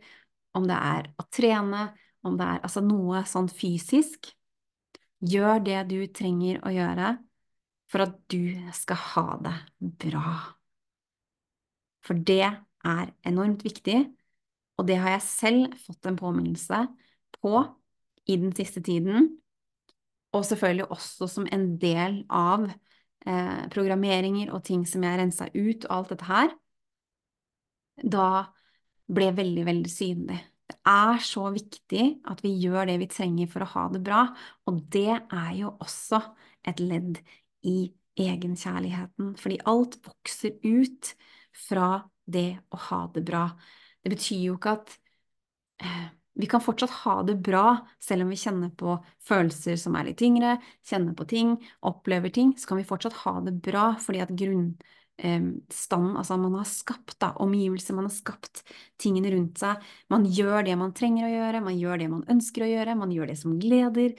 om 0.58 0.68
det 0.70 0.78
er 0.78 1.10
å 1.18 1.26
trene, 1.34 1.88
om 2.28 2.38
det 2.38 2.46
er 2.46 2.66
altså 2.68 2.84
noe 2.86 3.24
sånn 3.30 3.50
fysisk. 3.50 4.30
Gjør 5.26 5.64
det 5.66 5.80
du 5.90 5.98
trenger 6.14 6.60
å 6.66 6.74
gjøre 6.74 7.16
for 7.90 8.04
at 8.06 8.18
du 8.30 8.54
skal 8.76 9.00
ha 9.14 9.26
det 9.46 9.56
bra. 10.04 10.36
For 12.06 12.20
det 12.28 12.44
er 12.46 13.10
enormt 13.28 13.64
viktig, 13.66 13.98
og 14.78 14.88
det 14.88 15.00
har 15.02 15.16
jeg 15.16 15.26
selv 15.26 15.80
fått 15.82 16.08
en 16.08 16.20
påminnelse 16.20 16.84
på 17.40 17.64
i 18.28 18.38
den 18.38 18.54
siste 18.56 18.84
tiden, 18.84 19.32
og 20.36 20.46
selvfølgelig 20.46 20.92
også 20.94 21.28
som 21.32 21.48
en 21.52 21.66
del 21.82 22.22
av 22.30 22.68
eh, 22.68 23.64
programmeringer 23.74 24.52
og 24.54 24.66
ting 24.68 24.84
som 24.86 25.06
jeg 25.08 25.20
rensa 25.22 25.48
ut 25.56 25.88
og 25.88 25.94
alt 25.96 26.14
dette 26.14 26.28
her 26.30 26.52
da 28.04 28.28
ble 29.08 29.32
veldig, 29.34 29.64
veldig 29.66 29.92
synlig. 29.92 30.38
Det 30.68 30.76
er 30.90 31.22
så 31.24 31.46
viktig 31.56 32.04
at 32.28 32.44
vi 32.44 32.52
gjør 32.60 32.90
det 32.90 32.98
vi 33.00 33.08
trenger 33.12 33.48
for 33.52 33.64
å 33.64 33.70
ha 33.72 33.86
det 33.94 34.02
bra, 34.04 34.26
og 34.68 34.82
det 34.92 35.14
er 35.16 35.52
jo 35.56 35.72
også 35.80 36.20
et 36.68 36.82
ledd 36.84 37.22
i 37.68 37.78
egenkjærligheten, 38.18 39.36
fordi 39.40 39.60
alt 39.70 39.98
vokser 40.06 40.58
ut 40.66 41.14
fra 41.68 41.90
det 42.28 42.58
å 42.74 42.80
ha 42.90 43.02
det 43.14 43.24
bra. 43.28 43.46
Det 44.04 44.12
betyr 44.12 44.44
jo 44.50 44.58
ikke 44.58 44.76
at 44.76 44.96
eh, 45.84 46.08
vi 46.38 46.50
kan 46.50 46.62
fortsatt 46.62 46.94
ha 47.04 47.16
det 47.26 47.38
bra 47.44 47.66
selv 48.04 48.26
om 48.26 48.34
vi 48.34 48.40
kjenner 48.40 48.74
på 48.78 48.98
følelser 49.26 49.78
som 49.82 49.96
er 49.98 50.10
litt 50.10 50.20
tyngre, 50.22 50.58
kjenner 50.86 51.16
på 51.18 51.26
ting, 51.30 51.56
opplever 51.88 52.34
ting, 52.34 52.54
så 52.58 52.72
kan 52.72 52.82
vi 52.82 52.88
fortsatt 52.88 53.22
ha 53.24 53.38
det 53.48 53.56
bra 53.66 53.90
fordi 54.04 54.22
at 54.26 54.36
grunn, 54.38 54.74
stand, 55.74 56.18
altså 56.18 56.38
man 56.38 56.56
har 56.60 56.68
skapt 56.70 57.16
da, 57.22 57.32
omgivelser, 57.42 57.96
man 57.98 58.06
har 58.06 58.14
skapt 58.14 58.62
tingene 59.02 59.32
rundt 59.34 59.62
seg. 59.62 59.82
Man 60.14 60.28
gjør 60.30 60.68
det 60.68 60.76
man 60.78 60.94
trenger 60.98 61.28
å 61.28 61.32
gjøre, 61.32 61.64
man 61.66 61.80
gjør 61.80 62.04
det 62.04 62.10
man 62.12 62.28
ønsker 62.36 62.66
å 62.66 62.70
gjøre, 62.70 62.98
man 63.00 63.14
gjør 63.16 63.32
det 63.32 63.38
som 63.40 63.56
gleder. 63.62 64.14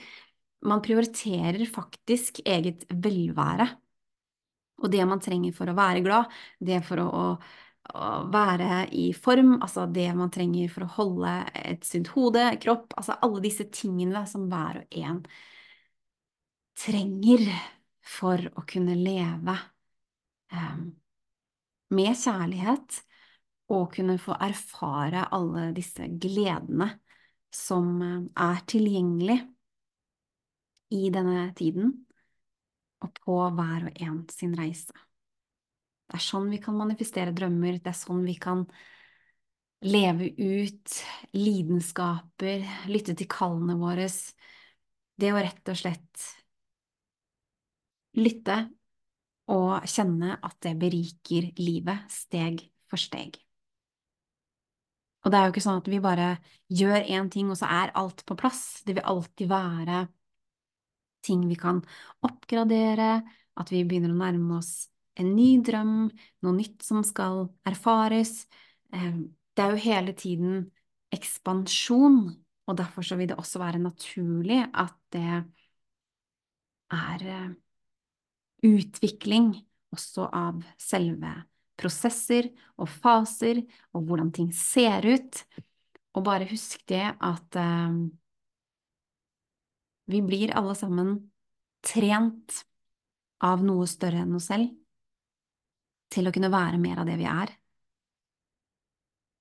Man 0.67 0.83
prioriterer 0.83 1.63
faktisk 1.71 2.41
eget 2.45 2.83
velvære. 2.91 3.69
Og 4.83 4.91
det 4.91 5.03
man 5.07 5.23
trenger 5.23 5.55
for 5.55 5.71
å 5.71 5.75
være 5.75 6.03
glad, 6.03 6.29
det 6.63 6.79
for 6.87 7.01
å, 7.03 7.07
å, 7.09 7.25
å 7.95 8.11
være 8.31 8.85
i 8.95 9.09
form, 9.15 9.57
altså 9.63 9.87
det 9.91 10.07
man 10.15 10.31
trenger 10.31 10.71
for 10.71 10.85
å 10.85 10.93
holde 10.99 11.33
et 11.59 11.83
sunt 11.87 12.11
hode, 12.15 12.45
kropp, 12.63 12.95
altså 12.99 13.17
alle 13.19 13.43
disse 13.43 13.67
tingene 13.75 14.23
som 14.27 14.47
hver 14.51 14.83
og 14.83 14.99
en 15.01 15.19
trenger 16.79 17.43
for 18.09 18.39
å 18.55 18.63
kunne 18.67 18.95
leve 18.95 19.55
eh, 19.55 19.78
med 21.89 22.17
kjærlighet 22.17 22.99
og 23.73 23.93
kunne 23.93 24.17
få 24.21 24.35
erfare 24.41 25.27
alle 25.35 25.69
disse 25.77 26.07
gledene 26.21 26.89
som 27.53 27.89
eh, 28.01 28.21
er 28.45 28.61
tilgjengelig 28.69 29.39
i 30.93 31.09
denne 31.13 31.49
tiden 31.57 31.93
og 33.05 33.13
på 33.21 33.37
hver 33.55 33.89
og 33.89 34.01
en 34.03 34.23
sin 34.33 34.55
reise. 34.57 34.93
Det 36.09 36.17
er 36.17 36.25
sånn 36.25 36.49
vi 36.49 36.57
kan 36.61 36.77
manifestere 36.77 37.33
drømmer, 37.37 37.77
det 37.77 37.91
er 37.91 37.97
sånn 37.97 38.23
vi 38.25 38.35
kan 38.41 38.65
leve 39.85 40.31
ut 40.35 40.95
lidenskaper, 41.37 42.65
lytte 42.89 43.15
til 43.15 43.29
kallene 43.31 43.77
våre. 43.79 44.09
Det 45.19 45.31
å 45.31 45.39
rett 45.39 45.71
og 45.71 45.77
slett 45.79 46.25
lytte 48.17 48.57
og 49.49 49.85
kjenne 49.89 50.37
at 50.45 50.57
det 50.65 50.75
beriker 50.79 51.49
livet 51.59 52.11
steg 52.13 52.61
for 52.89 53.01
steg. 53.01 53.37
Og 55.25 55.31
det 55.31 55.39
er 55.39 55.47
jo 55.47 55.53
ikke 55.53 55.65
sånn 55.65 55.81
at 55.81 55.89
vi 55.91 55.99
bare 56.03 56.29
gjør 56.71 57.09
én 57.11 57.27
ting, 57.33 57.49
og 57.51 57.57
så 57.59 57.67
er 57.67 57.91
alt 57.99 58.23
på 58.27 58.37
plass. 58.39 58.81
Det 58.87 58.95
vil 58.95 59.09
alltid 59.09 59.49
være 59.51 60.05
ting 61.25 61.43
vi 61.49 61.57
kan 61.59 61.81
oppgradere, 62.23 63.19
at 63.59 63.73
vi 63.73 63.83
begynner 63.83 64.13
å 64.13 64.19
nærme 64.21 64.59
oss 64.61 64.87
en 65.19 65.33
ny 65.35 65.57
drøm, 65.65 66.09
noe 66.45 66.55
nytt 66.55 66.85
som 66.85 67.03
skal 67.03 67.49
erfares. 67.67 68.45
Eh, 68.95 69.17
det 69.55 69.65
er 69.65 69.73
jo 69.73 69.83
hele 69.83 70.15
tiden 70.15 70.61
ekspansjon, 71.11 72.21
og 72.69 72.77
derfor 72.79 73.03
så 73.03 73.17
vil 73.19 73.31
det 73.31 73.39
også 73.41 73.59
være 73.59 73.81
naturlig 73.83 74.61
at 74.71 74.95
det 75.11 75.25
er 76.95 77.25
eh, 77.27 77.49
utvikling 78.65 79.53
også 79.95 80.27
av 80.35 80.61
selve 80.79 81.33
prosesser 81.79 82.49
og 82.79 82.89
faser, 82.91 83.61
og 83.95 84.07
hvordan 84.07 84.31
ting 84.35 84.49
ser 84.55 85.05
ut. 85.07 85.43
Og 86.17 86.25
bare 86.25 86.49
husk 86.49 86.83
det 86.89 87.05
at 87.05 87.59
eh, 87.59 87.99
vi 90.09 90.21
blir 90.25 90.55
alle 90.57 90.75
sammen 90.75 91.15
trent 91.85 92.63
av 93.45 93.63
noe 93.63 93.87
større 93.87 94.25
enn 94.25 94.35
oss 94.35 94.49
selv 94.51 94.73
til 96.09 96.27
å 96.27 96.33
kunne 96.33 96.51
være 96.51 96.81
mer 96.81 96.99
av 96.99 97.07
det 97.07 97.15
vi 97.19 97.27
er. 97.29 97.53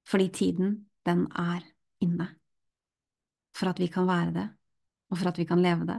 Fordi 0.08 0.28
tiden, 0.32 0.76
den 1.04 1.26
er 1.36 1.64
inne. 2.04 2.28
For 3.56 3.72
at 3.72 3.80
vi 3.80 3.88
kan 3.92 4.06
være 4.08 4.34
det, 4.36 4.46
og 5.10 5.18
for 5.18 5.32
at 5.32 5.40
vi 5.40 5.48
kan 5.48 5.64
leve 5.64 5.88
det. 5.88 5.98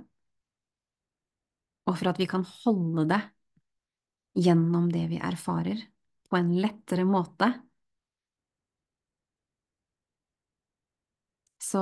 Og 1.89 1.97
for 1.97 2.11
at 2.11 2.19
vi 2.21 2.27
kan 2.29 2.45
holde 2.45 3.07
det 3.09 3.21
gjennom 4.39 4.89
det 4.93 5.07
vi 5.11 5.17
erfarer, 5.17 5.81
på 6.29 6.37
en 6.37 6.51
lettere 6.61 7.05
måte. 7.09 7.49
Så 11.59 11.81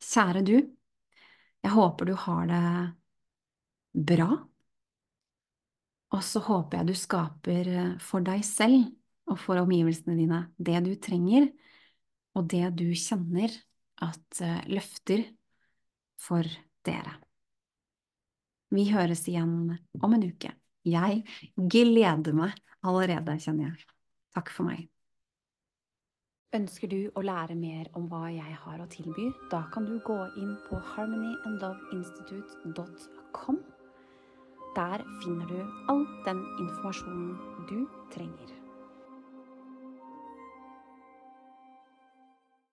kjære 0.00 0.42
du, 0.48 0.56
jeg 1.60 1.72
håper 1.74 2.08
du 2.08 2.14
har 2.16 2.48
det 2.48 2.62
bra. 4.08 4.30
Og 6.10 6.22
så 6.26 6.40
håper 6.42 6.80
jeg 6.80 6.88
du 6.88 6.96
skaper 6.98 7.70
for 8.02 8.24
deg 8.24 8.42
selv 8.46 8.88
og 9.30 9.38
for 9.38 9.60
omgivelsene 9.60 10.16
dine 10.18 10.40
det 10.58 10.80
du 10.88 10.94
trenger, 11.02 11.50
og 12.34 12.48
det 12.50 12.66
du 12.78 12.88
kjenner 12.96 13.52
at 14.02 14.40
eh, 14.42 14.62
løfter 14.72 15.24
for 16.20 16.46
dere. 16.86 17.18
Vi 18.70 18.92
høres 18.92 19.28
igjen 19.28 19.78
om 20.00 20.14
en 20.14 20.24
uke. 20.30 20.50
Jeg 20.86 21.24
gleder 21.56 22.32
meg 22.36 22.52
allerede, 22.86 23.40
kjenner 23.42 23.64
jeg. 23.70 23.78
Takk 24.34 24.50
for 24.54 24.64
meg. 24.70 24.80
Ønsker 26.56 26.88
du 26.90 27.10
å 27.14 27.22
lære 27.22 27.54
mer 27.54 27.86
om 27.98 28.08
hva 28.10 28.30
jeg 28.34 28.54
har 28.64 28.78
å 28.82 28.86
tilby? 28.90 29.32
Da 29.52 29.62
kan 29.74 29.84
du 29.86 30.00
gå 30.06 30.18
inn 30.40 30.54
på 30.66 30.74
harmonyandloveinstitute.com. 30.94 33.56
Der 34.74 34.98
finner 35.22 35.46
du 35.50 35.60
all 35.90 36.04
den 36.26 36.40
informasjonen 36.62 37.30
du 37.70 37.78
trenger. 38.14 38.59